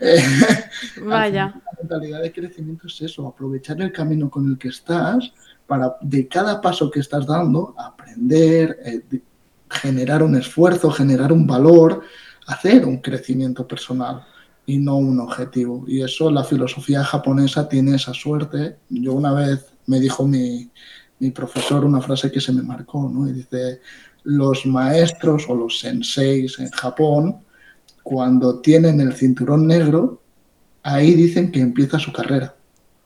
[0.00, 0.22] eh,
[1.02, 1.54] Vaya.
[1.54, 5.32] La mentalidad de crecimiento es eso, aprovechar el camino con el que estás
[5.66, 9.20] para de cada paso que estás dando aprender, eh,
[9.68, 12.02] generar un esfuerzo, generar un valor,
[12.46, 14.24] hacer un crecimiento personal
[14.64, 15.84] y no un objetivo.
[15.86, 18.76] Y eso la filosofía japonesa tiene esa suerte.
[18.88, 20.70] Yo una vez me dijo mi,
[21.18, 23.28] mi profesor una frase que se me marcó, ¿no?
[23.28, 23.80] Y dice,
[24.24, 27.45] los maestros o los senseis en Japón
[28.06, 30.20] cuando tienen el cinturón negro,
[30.84, 32.54] ahí dicen que empieza su carrera,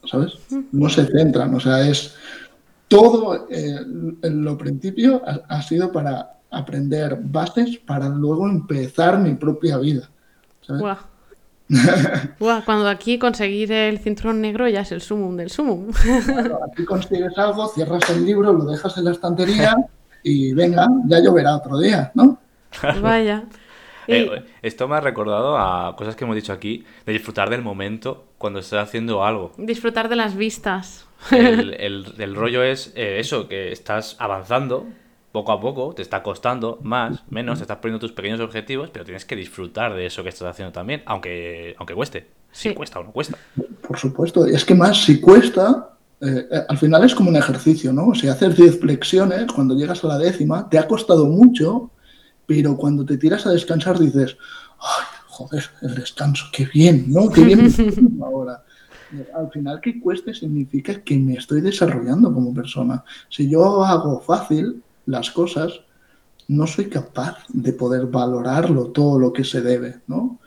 [0.05, 0.33] ¿sabes?
[0.73, 2.17] No se centran, o sea, es
[2.87, 3.79] todo eh,
[4.23, 10.11] en lo principio ha, sido para aprender bases para luego empezar mi propia vida.
[10.61, 10.99] ¿sabes?
[12.67, 15.91] cuando aquí conseguir el cinturón negro ya es el sumum del sumum.
[16.71, 19.75] aquí consigues algo, cierras el libro, lo dejas en la estantería
[20.23, 22.39] y venga, ya lloverá otro día, ¿no?
[23.01, 23.47] Vaya.
[24.07, 28.25] Eh, esto me ha recordado a cosas que hemos dicho aquí, de disfrutar del momento
[28.39, 29.53] cuando estás haciendo algo.
[29.57, 31.07] Disfrutar de las vistas.
[31.31, 34.87] El, rollo es eh, eso, que estás avanzando
[35.33, 39.05] poco a poco, te está costando más, menos, te estás poniendo tus pequeños objetivos, pero
[39.05, 42.27] tienes que disfrutar de eso que estás haciendo también, aunque, aunque cueste.
[42.51, 43.39] Si cuesta o no cuesta.
[43.87, 47.93] Por supuesto, es que más si cuesta, eh, eh, al final es como un ejercicio,
[47.93, 48.15] ¿no?
[48.15, 51.91] Sea, haces 10 flexiones, cuando llegas a la décima, te ha costado mucho,
[52.51, 54.37] pero cuando te tiras a descansar dices,
[54.81, 57.31] ¡ay, joder, el descanso, qué bien, ¿no?
[57.31, 57.73] Qué bien
[58.19, 58.65] me ahora.
[59.37, 63.05] Al final que cueste significa que me estoy desarrollando como persona.
[63.29, 65.81] Si yo hago fácil las cosas,
[66.49, 70.41] no soy capaz de poder valorarlo todo lo que se debe, ¿no?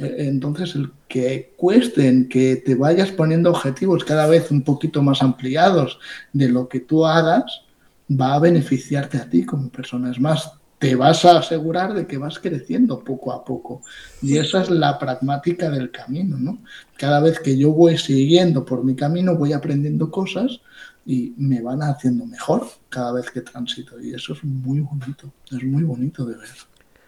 [0.00, 5.98] Entonces, el que cuesten, que te vayas poniendo objetivos cada vez un poquito más ampliados
[6.32, 7.64] de lo que tú hagas,
[8.10, 10.10] va a beneficiarte a ti como persona.
[10.10, 10.50] Es más,
[10.84, 13.80] te vas a asegurar de que vas creciendo poco a poco.
[14.20, 16.58] Y esa es la pragmática del camino, ¿no?
[16.98, 20.60] Cada vez que yo voy siguiendo por mi camino, voy aprendiendo cosas
[21.06, 23.98] y me van haciendo mejor cada vez que transito.
[23.98, 26.50] Y eso es muy bonito, es muy bonito de ver.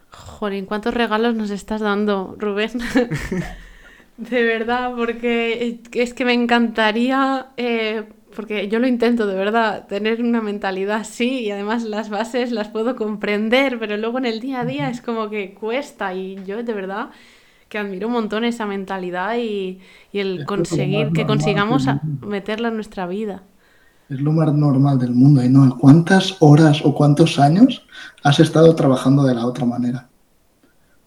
[0.09, 2.71] Jolín, ¿cuántos regalos nos estás dando, Rubén?
[4.17, 10.23] de verdad, porque es que me encantaría, eh, porque yo lo intento de verdad, tener
[10.23, 14.61] una mentalidad así y además las bases las puedo comprender, pero luego en el día
[14.61, 17.09] a día es como que cuesta y yo de verdad
[17.71, 19.81] que admiro un montón esa mentalidad y,
[20.13, 21.87] y el conseguir que consigamos
[22.21, 23.43] meterla en nuestra vida.
[24.09, 25.43] Es lo más normal del mundo.
[25.43, 25.77] ¿Y no?
[25.79, 27.87] ¿Cuántas horas o cuántos años
[28.23, 30.09] has estado trabajando de la otra manera?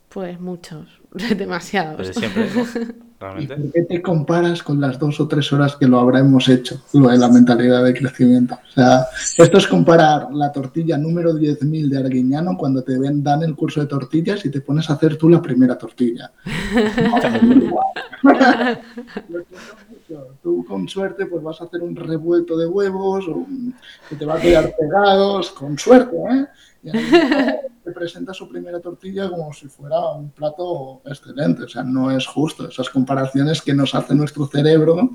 [0.09, 0.98] Pues muchos,
[1.37, 1.97] demasiados.
[1.97, 2.49] Desde siempre,
[3.37, 6.81] ¿Y por qué te comparas con las dos o tres horas que lo habremos hecho,
[6.93, 8.55] lo de la mentalidad de crecimiento?
[8.55, 13.43] O sea, esto es comparar la tortilla número 10.000 de Arguiñano cuando te ven, dan
[13.43, 16.31] el curso de tortillas y te pones a hacer tú la primera tortilla.
[20.41, 23.45] Tú con suerte pues vas a hacer un revuelto de huevos o
[24.09, 26.47] que te va a quedar pegados, con suerte, ¿eh?
[26.83, 31.63] Y te presenta su primera tortilla como si fuera un plato excelente.
[31.63, 32.67] O sea, no es justo.
[32.67, 35.11] Esas comparaciones que nos hace nuestro cerebro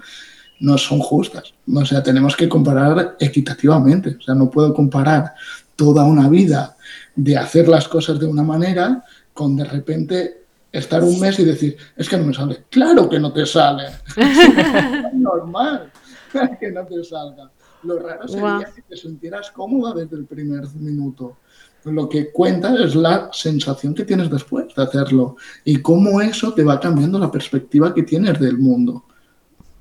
[0.61, 1.55] no son justas.
[1.73, 4.17] O sea, tenemos que comparar equitativamente.
[4.19, 5.35] O sea, no puedo comparar
[5.77, 6.77] toda una vida
[7.17, 11.77] de hacer las cosas de una manera con de repente estar un mes y decir,
[11.97, 12.65] es que no me sale.
[12.69, 13.85] Claro que no te sale.
[14.17, 15.91] es normal
[16.61, 17.51] que no te salga.
[17.85, 21.39] Lo raro sería que te sintieras cómoda desde el primer minuto.
[21.85, 26.65] Lo que cuenta es la sensación que tienes después de hacerlo y cómo eso te
[26.65, 29.05] va cambiando la perspectiva que tienes del mundo.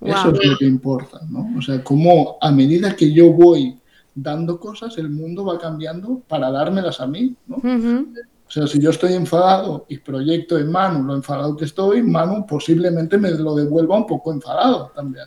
[0.02, 1.50] Eso es lo que importa, ¿no?
[1.58, 3.80] O sea, cómo a medida que yo voy
[4.14, 7.56] dando cosas, el mundo va cambiando para dármelas a mí, ¿no?
[7.56, 12.46] O sea, si yo estoy enfadado y proyecto en Manu lo enfadado que estoy, Manu
[12.46, 15.26] posiblemente me lo devuelva un poco enfadado también.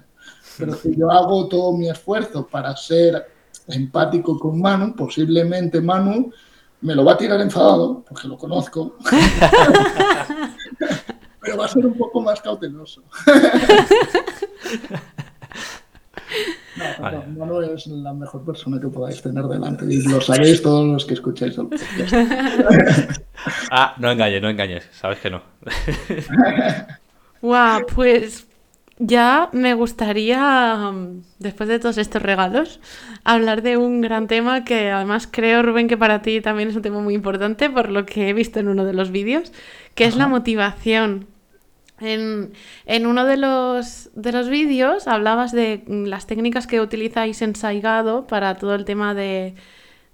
[0.59, 3.27] Pero si yo hago todo mi esfuerzo para ser
[3.69, 6.31] empático con Manu, posiblemente Manu
[6.81, 8.97] me lo va a tirar enfadado, porque lo conozco,
[11.41, 13.03] pero va a ser un poco más cauteloso.
[17.29, 21.07] No, no, es la mejor persona que podáis tener delante y lo sabéis todos los
[21.07, 22.13] que escucháis el podcast.
[23.71, 25.41] ah, no engañes, no engañes, sabes que no.
[27.41, 28.47] Guau, pues
[28.99, 30.93] ya me gustaría,
[31.39, 32.81] después de todos estos regalos,
[33.25, 36.83] hablar de un gran tema que además creo, Rubén, que para ti también es un
[36.83, 39.53] tema muy importante por lo que he visto en uno de los vídeos,
[39.95, 41.27] que es la motivación.
[41.99, 42.53] En,
[43.07, 48.57] uno de los, de los vídeos hablabas de las técnicas que utilizáis en Saigado para
[48.57, 49.55] todo el tema de,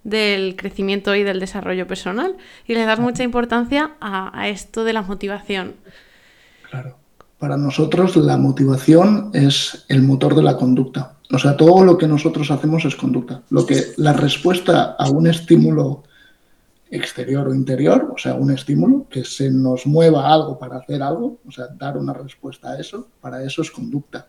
[0.03, 4.93] del crecimiento y del desarrollo personal y le das mucha importancia a, a esto de
[4.93, 5.75] la motivación.
[6.69, 7.02] Claro.
[7.43, 11.17] Para nosotros la motivación es el motor de la conducta.
[11.29, 13.41] O sea, todo lo que nosotros hacemos es conducta.
[13.49, 16.03] Lo que la respuesta a un estímulo
[16.89, 21.39] exterior o interior, o sea, un estímulo que se nos mueva algo para hacer algo,
[21.45, 24.25] o sea, dar una respuesta a eso, para eso es conducta.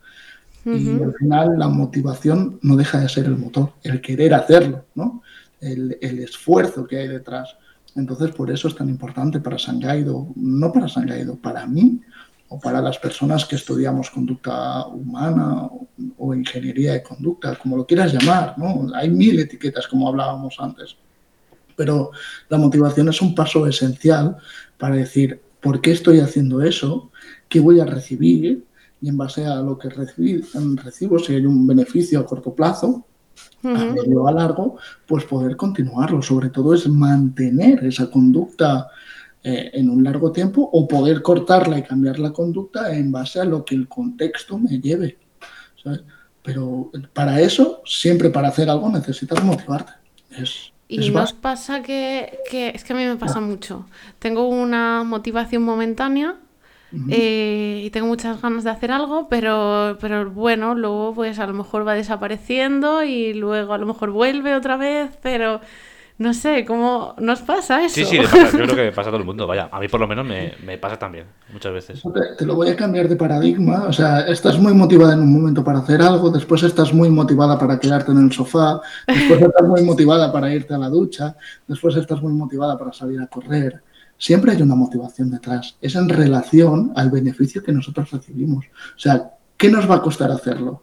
[0.64, 5.22] Y al final la motivación no deja de ser el motor, el querer hacerlo, ¿no?
[5.60, 7.54] El, el esfuerzo que hay detrás.
[7.94, 12.00] Entonces, por eso es tan importante para Sangaido, no para Sangaido, para mí,
[12.54, 15.68] o para las personas que estudiamos conducta humana
[16.18, 18.86] o, ingeniería de conducta, como lo quieras llamar, ¿no?
[18.94, 20.96] Hay mil etiquetas, como hablábamos antes.
[21.74, 22.12] Pero
[22.48, 24.36] la motivación es un paso esencial
[24.78, 27.10] para decir, ¿por qué estoy haciendo eso?
[27.48, 28.64] ¿Qué voy a recibir?
[29.00, 33.04] Y en base a lo que recibo, si hay un beneficio a corto plazo,
[33.64, 34.76] a medio o a largo,
[35.08, 36.22] pues poder continuarlo.
[36.22, 38.90] Sobre todo es mantener esa conducta
[39.44, 43.44] eh, en un largo tiempo o poder cortarla y cambiar la conducta en base a
[43.44, 45.18] lo que el contexto me lleve.
[46.42, 49.92] Pero para eso, siempre para hacer algo necesitas motivarte.
[50.30, 53.86] Es, y nos pasa que, que, es que a mí me pasa mucho.
[54.18, 56.36] Tengo una motivación momentánea
[57.10, 61.52] eh, y tengo muchas ganas de hacer algo, pero, pero bueno, luego pues a lo
[61.52, 65.60] mejor va desapareciendo y luego a lo mejor vuelve otra vez, pero
[66.16, 67.94] no sé, ¿cómo nos pasa eso?
[67.96, 70.00] Sí, sí, pasa, yo creo que pasa a todo el mundo, vaya, a mí por
[70.00, 72.02] lo menos me, me pasa también, muchas veces.
[72.02, 75.32] Te, te, lo voy a cambiar de paradigma, o sea, estás muy motivada en un
[75.32, 79.66] momento para hacer algo, después estás muy motivada para quedarte en el sofá, después estás
[79.66, 83.82] muy motivada para irte a la ducha, después estás muy motivada para salir a correr
[84.18, 85.76] siempre hay una motivación detrás.
[85.80, 88.64] Es en relación al beneficio que nosotros recibimos.
[88.64, 90.82] O sea, ¿qué nos va a costar hacerlo?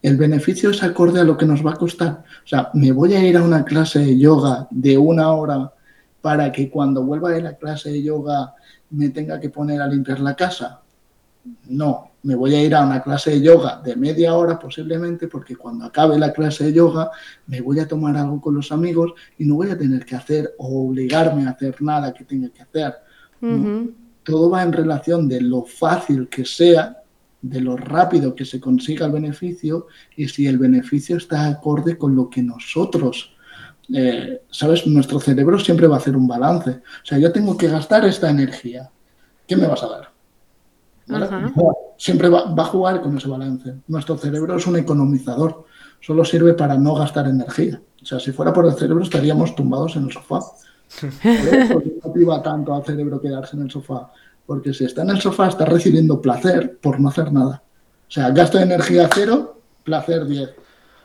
[0.00, 2.24] ¿El beneficio es acorde a lo que nos va a costar?
[2.44, 5.72] O sea, ¿me voy a ir a una clase de yoga de una hora
[6.20, 8.54] para que cuando vuelva de la clase de yoga
[8.90, 10.80] me tenga que poner a limpiar la casa?
[11.68, 15.56] No, me voy a ir a una clase de yoga de media hora posiblemente porque
[15.56, 17.10] cuando acabe la clase de yoga
[17.46, 20.54] me voy a tomar algo con los amigos y no voy a tener que hacer
[20.58, 22.94] o obligarme a hacer nada que tenga que hacer.
[23.40, 23.86] Uh -huh.
[23.86, 23.90] ¿no?
[24.22, 27.02] Todo va en relación de lo fácil que sea,
[27.40, 32.16] de lo rápido que se consiga el beneficio y si el beneficio está acorde con
[32.16, 33.34] lo que nosotros
[33.94, 34.86] eh, ¿sabes?
[34.86, 36.70] Nuestro cerebro siempre va a hacer un balance.
[36.70, 38.90] O sea, yo tengo que gastar esta energía.
[39.46, 40.10] ¿Qué me vas a dar?
[41.06, 41.26] ¿Vale?
[41.96, 43.76] Siempre va, va, a jugar con ese balance.
[43.88, 45.64] Nuestro cerebro es un economizador.
[46.00, 47.80] Solo sirve para no gastar energía.
[48.02, 50.40] O sea, si fuera por el cerebro estaríamos tumbados en el sofá.
[51.00, 54.12] Por eso motiva tanto al cerebro quedarse en el sofá.
[54.48, 57.62] Porque si está en el sofá está recibiendo placer por no hacer nada.
[58.08, 60.54] O sea, gasto de energía cero, placer 10.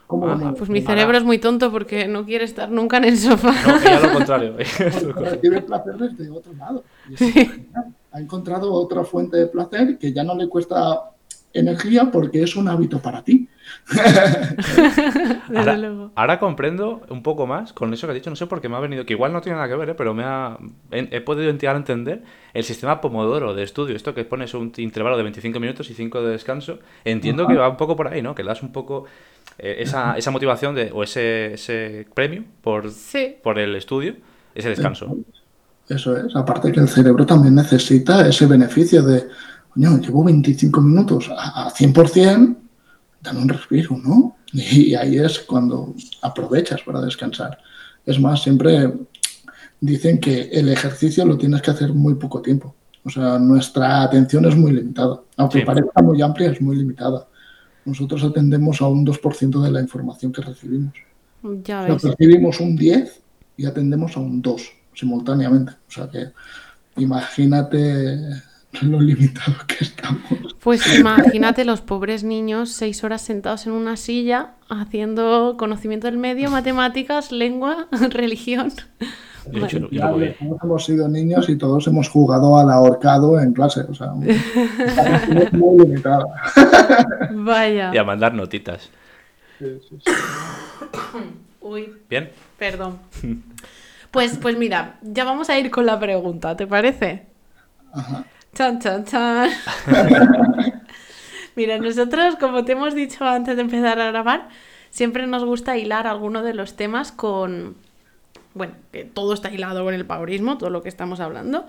[0.09, 3.53] Ah, pues mi cerebro es muy tonto porque no quiere estar nunca en el sofá.
[3.67, 4.55] No, ya lo contrario.
[5.15, 6.85] Recibe placer desde otro lado.
[7.17, 7.67] Sí.
[8.13, 11.11] Ha encontrado otra fuente de placer que ya no le cuesta
[11.53, 13.47] energía porque es un hábito para ti.
[15.55, 18.69] ahora, ahora, comprendo un poco más con eso que has dicho, no sé por qué
[18.69, 19.95] me ha venido, que igual no tiene nada que ver, ¿eh?
[19.95, 20.57] pero me ha,
[20.91, 25.15] he, he, podido a entender el sistema Pomodoro de estudio, esto que pones un intervalo
[25.15, 28.35] de 25 minutos y 5 de descanso, entiendo que va un poco por ahí, ¿no?
[28.35, 29.05] Que le das un poco
[29.57, 33.35] eh, esa, esa, motivación de, o ese, ese premio por, sí.
[33.41, 34.15] por el estudio,
[34.55, 35.17] ese descanso.
[35.89, 39.25] Eso es, aparte que el cerebro también necesita ese beneficio de,
[39.73, 42.55] coño, llevo 25 minutos a, a 100%,
[43.21, 44.37] dan un respiro, ¿no?
[44.53, 47.57] Y ahí es cuando aprovechas para descansar.
[48.05, 48.93] Es más, siempre
[49.79, 52.75] dicen que el ejercicio lo tienes que hacer muy poco tiempo.
[53.03, 55.21] O sea, nuestra atención es muy limitada.
[55.37, 55.65] Aunque sí.
[55.65, 57.27] parezca muy amplia, es muy limitada.
[57.83, 60.93] Nosotros atendemos a un 2% de la información que recibimos.
[61.63, 61.95] Ya ves.
[61.95, 63.21] O sea, recibimos un 10
[63.57, 64.61] y atendemos a un 2
[64.93, 65.73] simultáneamente.
[65.89, 66.27] O sea que
[66.95, 68.19] imagínate
[68.81, 70.55] lo limitado que estamos.
[70.59, 76.49] Pues imagínate los pobres niños seis horas sentados en una silla haciendo conocimiento del medio,
[76.49, 78.71] matemáticas, lengua, religión.
[79.51, 79.67] Bueno.
[79.67, 83.93] Yo, yo todos hemos sido niños y todos hemos jugado al ahorcado en clase, o
[83.93, 84.11] sea,
[85.51, 86.25] muy limitada.
[87.33, 87.91] Vaya.
[87.93, 88.89] Y a mandar notitas.
[89.59, 90.11] Sí, sí, sí.
[91.61, 91.93] Uy.
[92.09, 92.29] Bien.
[92.57, 92.99] Perdón.
[94.11, 97.25] Pues, pues mira, ya vamos a ir con la pregunta, ¿te parece?
[97.91, 98.25] Ajá.
[98.53, 99.49] Chan, chan, chan.
[101.55, 104.49] Mira, nosotros, como te hemos dicho antes de empezar a grabar,
[104.91, 107.75] siempre nos gusta hilar alguno de los temas con.
[108.53, 111.65] Bueno, que todo está hilado con el paurismo, todo lo que estamos hablando.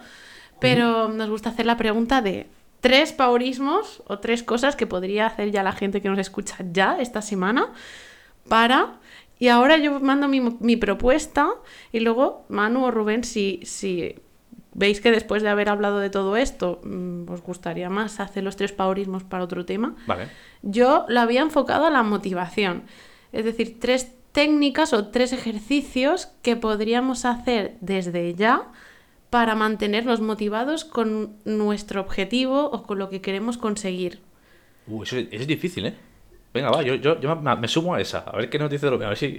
[0.61, 2.47] Pero nos gusta hacer la pregunta de
[2.81, 6.99] tres paurismos o tres cosas que podría hacer ya la gente que nos escucha ya
[7.01, 7.73] esta semana
[8.49, 8.99] para.
[9.39, 11.49] Y ahora yo mando mi, mi propuesta
[11.93, 14.17] y luego Manu o Rubén, si, si
[14.75, 18.57] veis que después de haber hablado de todo esto, mm, os gustaría más hacer los
[18.57, 19.95] tres paurismos para otro tema.
[20.07, 20.29] Vale.
[20.63, 22.83] Yo lo había enfocado a la motivación.
[23.33, 28.71] Es decir, tres técnicas o tres ejercicios que podríamos hacer desde ya
[29.31, 34.21] para mantenernos motivados con nuestro objetivo o con lo que queremos conseguir.
[34.87, 35.95] Uh, eso es, es difícil, ¿eh?
[36.53, 38.19] Venga, va, yo, yo, yo me, me, sumo a esa.
[38.21, 39.37] A ver qué nos dice lo A ver si,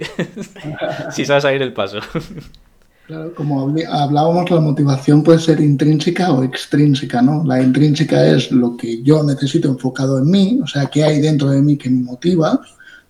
[1.12, 1.98] si sabes a ir el paso.
[3.06, 7.44] Claro, como hablábamos, la motivación puede ser intrínseca o extrínseca, ¿no?
[7.44, 11.50] La intrínseca es lo que yo necesito enfocado en mí, o sea, qué hay dentro
[11.50, 12.60] de mí que me motiva,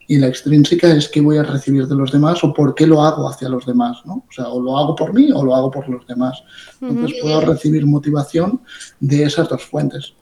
[0.06, 3.02] y la extrínseca es qué voy a recibir de los demás o por qué lo
[3.02, 4.24] hago hacia los demás, ¿no?
[4.28, 6.42] O sea, o lo hago por mí o lo hago por los demás.
[6.80, 8.60] Entonces puedo recibir motivación
[9.00, 10.12] de esas dos fuentes.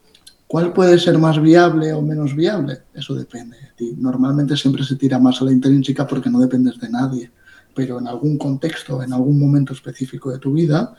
[0.47, 2.83] ¿Cuál puede ser más viable o menos viable?
[2.95, 3.95] Eso depende de ti.
[3.99, 7.31] Normalmente siempre se tira más a la intrínseca porque no dependes de nadie
[7.75, 10.95] pero en algún contexto, en algún momento específico de tu vida,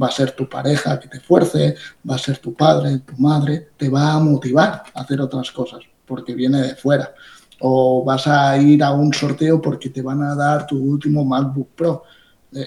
[0.00, 1.74] va a ser tu pareja que te fuerce,
[2.08, 5.80] va a ser tu padre, tu madre, te va a motivar a hacer otras cosas
[6.06, 7.14] porque viene de fuera.
[7.60, 11.68] O vas a ir a un sorteo porque te van a dar tu último MacBook
[11.74, 12.02] Pro.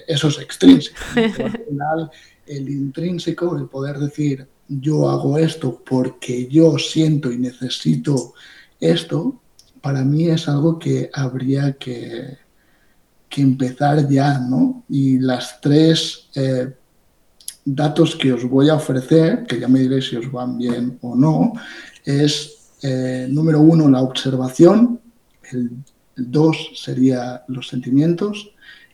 [0.06, 0.96] Eso es extrínseco.
[1.16, 2.10] Al final,
[2.46, 8.34] el intrínseco, el poder decir, yo hago esto porque yo siento y necesito
[8.80, 9.40] esto,
[9.80, 12.38] para mí es algo que habría que,
[13.34, 14.84] que empezar ya, ¿no?
[14.88, 16.72] Y las tres eh,
[17.64, 21.16] datos que os voy a ofrecer, que ya me diréis si os van bien o
[21.16, 21.52] no,
[22.04, 25.00] es eh, número uno la observación,
[25.50, 25.70] el,
[26.16, 28.52] el dos sería los sentimientos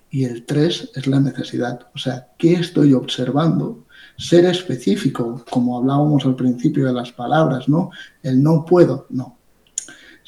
[0.09, 1.88] y el tres es la necesidad.
[1.95, 3.84] O sea, ¿qué estoy observando?
[4.16, 7.91] Ser específico, como hablábamos al principio de las palabras, ¿no?
[8.22, 9.39] El no puedo, no.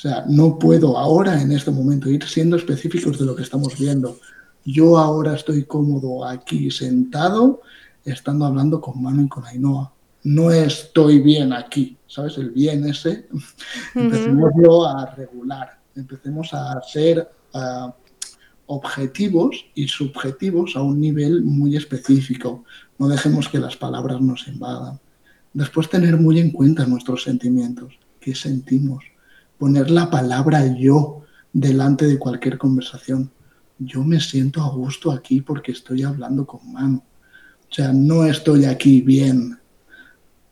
[0.02, 3.78] O sea, no puedo ahora, en este momento, ir siendo específicos de lo que estamos
[3.78, 4.18] viendo.
[4.64, 7.60] Yo ahora estoy cómodo aquí sentado,
[8.04, 9.92] estando hablando con Manu y con Ainhoa.
[10.24, 12.36] No estoy bien aquí, ¿sabes?
[12.36, 13.28] El bien ese,
[13.94, 17.92] empecemos yo a regular, empecemos a ser uh,
[18.66, 22.64] objetivos y subjetivos a un nivel muy específico.
[22.98, 24.98] No dejemos que las palabras nos invadan.
[25.52, 29.11] Después tener muy en cuenta nuestros sentimientos, qué sentimos,
[29.62, 33.30] poner la palabra yo delante de cualquier conversación.
[33.78, 37.04] Yo me siento a gusto aquí porque estoy hablando con mano.
[37.70, 39.56] O sea, no estoy aquí bien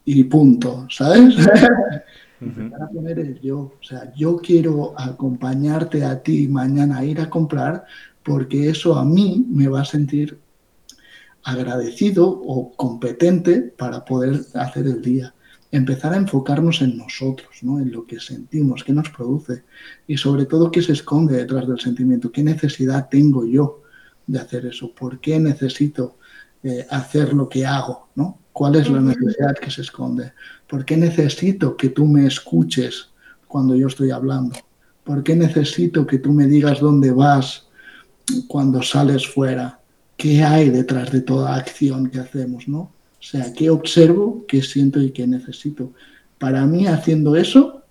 [0.05, 1.35] y punto, ¿sabes?
[2.41, 3.59] Empezar a poner el yo.
[3.59, 7.85] O sea, yo quiero acompañarte a ti mañana a ir a comprar
[8.23, 10.39] porque eso a mí me va a sentir
[11.43, 15.35] agradecido o competente para poder hacer el día.
[15.73, 17.79] Empezar a enfocarnos en nosotros, ¿no?
[17.79, 19.63] en lo que sentimos, qué nos produce
[20.07, 23.83] y sobre todo qué se esconde detrás del sentimiento, qué necesidad tengo yo
[24.27, 26.17] de hacer eso, por qué necesito
[26.63, 28.39] eh, hacer lo que hago, ¿no?
[28.53, 30.33] ¿Cuál es la necesidad que se esconde?
[30.69, 33.09] ¿Por qué necesito que tú me escuches
[33.47, 34.57] cuando yo estoy hablando?
[35.05, 37.69] ¿Por qué necesito que tú me digas dónde vas
[38.49, 39.81] cuando sales fuera?
[40.17, 42.93] ¿Qué hay detrás de toda acción que hacemos, no?
[43.21, 45.93] O sea, ¿qué observo, qué siento y qué necesito?
[46.39, 47.83] Para mí, haciendo eso,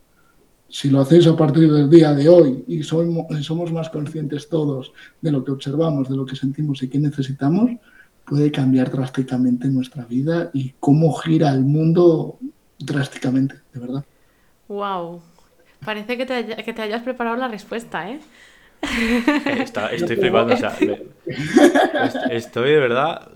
[0.68, 4.92] si lo hacéis a partir del día de hoy y somos, somos más conscientes todos
[5.22, 7.72] de lo que observamos, de lo que sentimos y qué necesitamos,
[8.26, 12.38] puede cambiar drásticamente nuestra vida y cómo gira el mundo
[12.78, 14.06] drásticamente, de verdad.
[14.68, 15.22] Wow.
[15.84, 18.20] Parece que te, haya, que te hayas preparado la respuesta, ¿eh?
[19.46, 20.76] Está, estoy flipando, o sea,
[22.32, 23.30] estoy de verdad.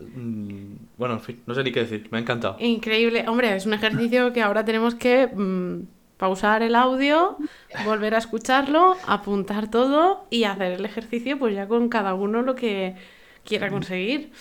[0.97, 2.55] Bueno, en fin, no sé ni qué decir, me ha encantado.
[2.59, 3.25] Increíble.
[3.27, 5.87] Hombre, es un ejercicio que ahora tenemos que mm,
[6.17, 7.37] pausar el audio,
[7.85, 12.55] volver a escucharlo, apuntar todo y hacer el ejercicio, pues ya con cada uno lo
[12.55, 12.95] que
[13.43, 14.31] quiera conseguir.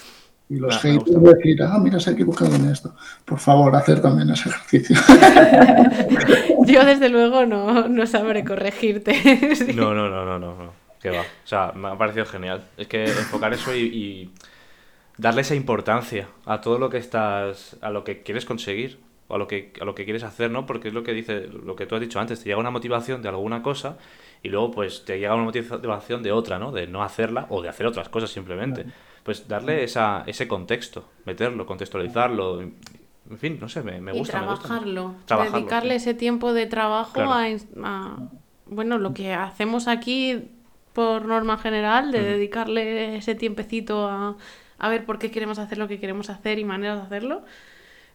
[0.51, 1.31] Y los Ah, haters gusta.
[1.37, 2.95] decir, ah, mira, se ha equivocado en esto.
[3.25, 4.97] Por favor, hacer también ese ejercicio.
[6.67, 9.15] Yo, desde luego, no, no sabré corregirte.
[9.55, 9.73] Sí.
[9.75, 10.73] No, no, no, no, no, no.
[11.01, 11.21] Que va.
[11.23, 12.63] O sea, me ha parecido genial.
[12.77, 14.31] Es que enfocar eso y, y
[15.19, 18.99] darle esa importancia a todo lo que estás, a lo que quieres conseguir
[19.29, 20.67] o a lo que, a lo que quieres hacer, ¿no?
[20.67, 23.23] Porque es lo que dice, lo que tú has dicho antes, te llega una motivación
[23.23, 23.97] de alguna cosa
[24.43, 26.73] y luego pues te llega una motivación de otra, ¿no?
[26.73, 28.87] De no hacerla o de hacer otras cosas simplemente.
[29.23, 34.41] Pues darle esa, ese contexto, meterlo, contextualizarlo, en fin, no sé, me, me y gusta.
[34.41, 34.67] me gusta.
[34.67, 35.97] trabajarlo, Trabajarlo, dedicarle sí.
[36.09, 37.31] ese tiempo de trabajo Claro.
[37.33, 37.45] a,
[37.85, 38.17] a-
[38.67, 40.51] bueno, lo que hacemos aquí
[40.93, 44.37] por norma general, de dedicarle ese tiempecito a,
[44.83, 47.43] a ver por qué queremos hacer lo que queremos hacer y maneras de hacerlo.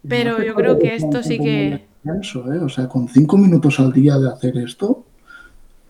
[0.07, 1.87] Pero No yo creo que esto sí que...
[2.03, 2.59] extenso, ¿eh?
[2.59, 5.05] O sea, con cinco minutos al día de hacer esto,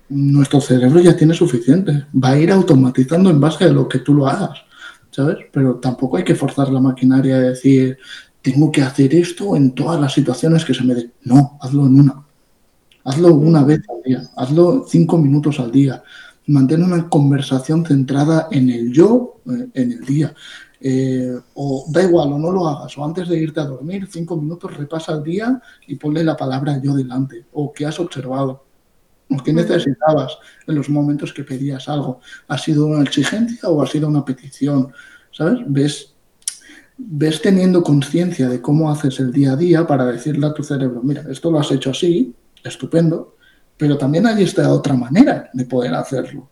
[0.10, 2.06] nuestro cerebro ya tiene suficiente.
[2.24, 4.60] Va a ir automatizando en base a lo que tú lo hagas,
[5.10, 5.38] ¿sabes?
[5.52, 7.98] Pero tampoco hay que forzar la maquinaria a decir,
[8.44, 11.12] tengo que hacer esto en todas las situaciones que se me den.
[11.24, 12.24] No, hazlo en una.
[13.04, 14.22] Hazlo una vez al día.
[14.36, 16.04] Hazlo cinco minutos al día.
[16.46, 20.34] Mantén una conversación centrada en el yo, eh, en el día.
[20.80, 24.38] Eh, o da igual, o no lo hagas, o antes de irte a dormir, cinco
[24.38, 28.64] minutos repasa el día y ponle la palabra yo delante, o qué has observado,
[29.30, 32.20] o qué necesitabas en los momentos que pedías algo.
[32.48, 34.92] ¿Ha sido una exigencia o ha sido una petición?
[35.32, 35.60] ¿Sabes?
[35.68, 36.14] Ves,
[36.98, 41.02] ves teniendo conciencia de cómo haces el día a día para decirle a tu cerebro,
[41.04, 43.36] mira, esto lo has hecho así, estupendo,
[43.78, 46.50] pero también hay esta otra manera de poder hacerlo.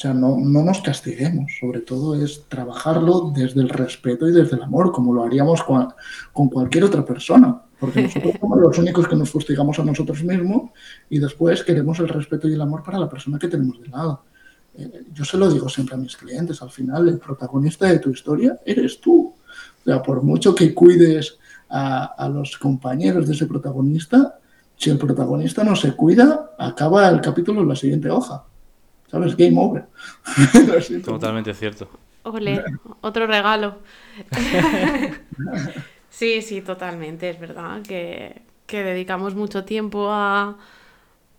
[0.00, 4.56] O sea, no, no nos castiguemos, sobre todo es trabajarlo desde el respeto y desde
[4.56, 5.88] el amor, como lo haríamos con,
[6.32, 10.70] con cualquier otra persona, porque nosotros somos los únicos que nos fustigamos a nosotros mismos
[11.10, 14.24] y después queremos el respeto y el amor para la persona que tenemos de lado.
[14.74, 18.08] Eh, yo se lo digo siempre a mis clientes, al final el protagonista de tu
[18.08, 19.34] historia eres tú.
[19.34, 21.36] O sea, por mucho que cuides
[21.68, 24.38] a, a los compañeros de ese protagonista,
[24.76, 28.46] si el protagonista no se cuida, acaba el capítulo en la siguiente hoja.
[29.10, 29.36] ¿Sabes?
[29.36, 29.86] Game over.
[31.04, 31.88] Totalmente cierto.
[32.22, 32.62] Ole,
[33.00, 33.78] otro regalo.
[36.08, 40.58] Sí, sí, totalmente, es verdad que, que dedicamos mucho tiempo a,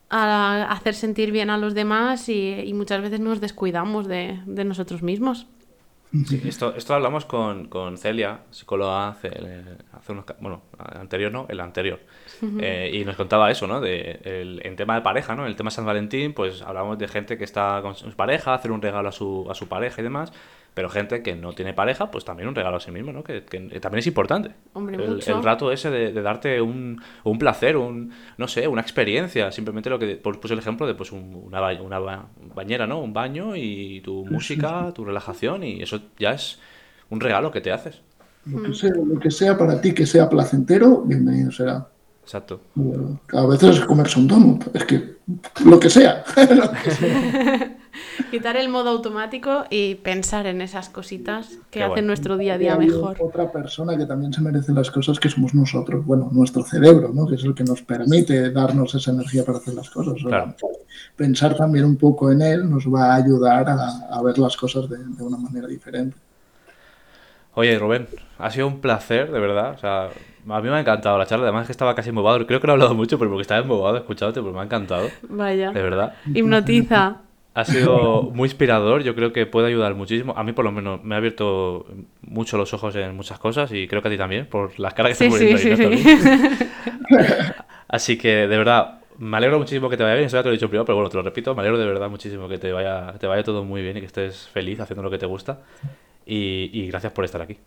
[0.10, 4.66] a hacer sentir bien a los demás y, y muchas veces nos descuidamos de, de
[4.66, 5.48] nosotros mismos.
[6.26, 9.30] Sí, esto, esto hablamos con, con Celia, psicóloga, hace,
[9.94, 12.02] hace unos, bueno, anterior no, el anterior.
[12.60, 13.80] Eh, y nos contaba eso, ¿no?
[13.80, 15.44] De, el, en tema de pareja, ¿no?
[15.44, 18.54] En el tema de San Valentín, pues hablamos de gente que está con su pareja,
[18.54, 20.34] hacer un regalo a su, a su pareja y demás.
[20.74, 23.24] Pero gente que no tiene pareja, pues también un regalo a sí mismo, ¿no?
[23.24, 24.52] Que, que también es importante.
[24.72, 25.36] Hombre, el, mucho.
[25.36, 29.52] el rato ese de, de darte un, un, placer, un, no sé, una experiencia.
[29.52, 32.88] Simplemente lo que pues, puse el ejemplo de pues un, una, ba una ba bañera,
[32.88, 33.02] ¿no?
[33.02, 36.60] Un baño y tu música, tu relajación y eso ya es
[37.10, 38.02] un regalo que te haces.
[38.46, 41.88] Lo que sea, lo que sea para ti que sea placentero, bienvenido será.
[42.24, 42.62] Exacto.
[43.34, 45.18] A veces es comerse un donut, es que
[45.66, 46.24] lo que sea.
[46.56, 47.78] lo que sea.
[48.32, 52.08] Quitar el modo automático y pensar en esas cositas que Qué hacen bueno.
[52.08, 53.18] nuestro día a día mejor.
[53.20, 57.28] Otra persona que también se merece las cosas que somos nosotros, bueno, nuestro cerebro, ¿no?
[57.28, 60.16] Que es el que nos permite darnos esa energía para hacer las cosas.
[60.24, 60.56] Claro.
[61.16, 64.90] Pensar también un poco en él nos va a ayudar a, a ver las cosas
[64.90, 66.16] de, de una manera diferente.
[67.54, 68.08] Oye, Rubén,
[68.40, 69.74] ha sido un placer, de verdad.
[69.76, 71.44] O sea, a mí me ha encantado la charla.
[71.46, 72.48] Además que estaba casi embobado.
[72.48, 75.10] Creo que no he hablado mucho, pero porque estaba embobado escuchándote, pero me ha encantado.
[75.28, 75.72] Vaya.
[75.72, 76.14] De verdad.
[76.34, 77.18] Hipnotiza.
[77.54, 79.04] Ha sido muy inspirador.
[79.04, 80.34] Yo creo que puede ayudar muchísimo.
[80.38, 81.86] A mí, por lo menos, me ha abierto
[82.22, 85.12] mucho los ojos en muchas cosas y creo que a ti también, por las caras
[85.12, 85.84] que Sí, estás sí, poniendo sí, ahí, sí.
[85.84, 85.90] ¿no?
[85.90, 86.08] También.
[87.88, 90.28] Así que, de verdad, me alegro muchísimo que te vaya bien.
[90.28, 91.54] Eso ya te lo he dicho primero, pero bueno, te lo repito.
[91.54, 94.06] Me alegro de verdad muchísimo que te vaya, te vaya todo muy bien y que
[94.06, 95.60] estés feliz haciendo lo que te gusta.
[96.26, 97.58] Y, y gracias por estar aquí.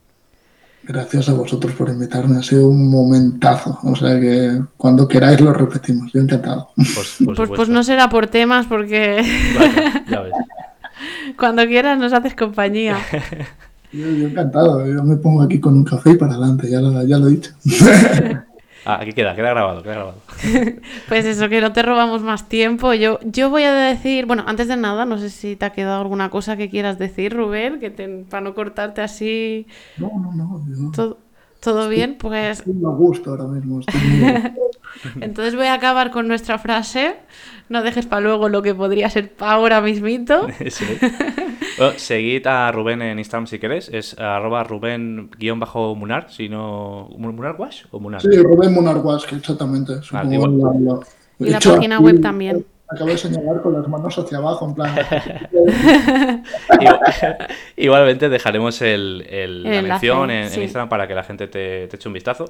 [0.87, 3.79] Gracias a vosotros por invitarme, ha sido un momentazo.
[3.85, 6.69] O sea que cuando queráis lo repetimos, yo encantado.
[6.77, 7.55] Pues, supuesto.
[7.55, 9.23] pues no será por temas porque
[9.59, 10.33] Vaya, ya ves.
[11.39, 12.99] cuando quieras nos haces compañía.
[13.93, 17.01] Yo, yo encantado, yo me pongo aquí con un café y para adelante, ya lo,
[17.05, 17.53] ya lo he dicho.
[18.87, 20.19] Ah, aquí queda, queda grabado, queda grabado.
[21.09, 22.93] Pues eso, que no te robamos más tiempo.
[22.95, 26.03] Yo, yo voy a decir, bueno, antes de nada, no sé si te ha quedado
[26.03, 29.67] alguna cosa que quieras decir, Rubén, que te- para no cortarte así
[29.97, 31.19] No, no, no, yo todo,
[31.61, 33.81] todo bien, pues estoy a gusto ahora mismo.
[35.21, 37.17] entonces voy a acabar con nuestra frase.
[37.69, 40.47] No dejes para luego lo que podría ser para ahora mismito.
[40.71, 40.85] Sí.
[41.79, 43.89] Bueno, seguid a Rubén en Instagram si queréis.
[43.89, 47.09] Es arroba Rubén-Munar, si no...
[47.19, 48.21] ¿Munar Wash o Munar?
[48.21, 49.95] Sí, Rubén Munarguas, que exactamente.
[50.31, 50.59] Igual.
[50.59, 51.01] la- la-
[51.41, 52.65] Y la hecho página aquí- web también.
[52.89, 54.95] Acabo de señalar con las manos hacia abajo, en plan.
[56.81, 57.01] Igual-
[57.77, 60.61] Igualmente dejaremos el, el- El la mención en, en sí.
[60.63, 62.45] Instagram para que la gente te, te eche un vistazo.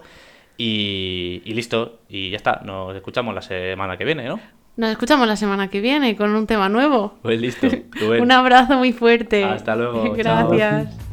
[0.57, 2.61] Y, y listo, y ya está.
[2.65, 4.39] Nos escuchamos la semana que viene, ¿no?
[4.77, 7.15] Nos escuchamos la semana que viene con un tema nuevo.
[7.23, 7.69] Pues listo.
[8.21, 9.45] Un abrazo muy fuerte.
[9.45, 10.49] Hasta luego, chao.
[10.49, 11.04] Gracias.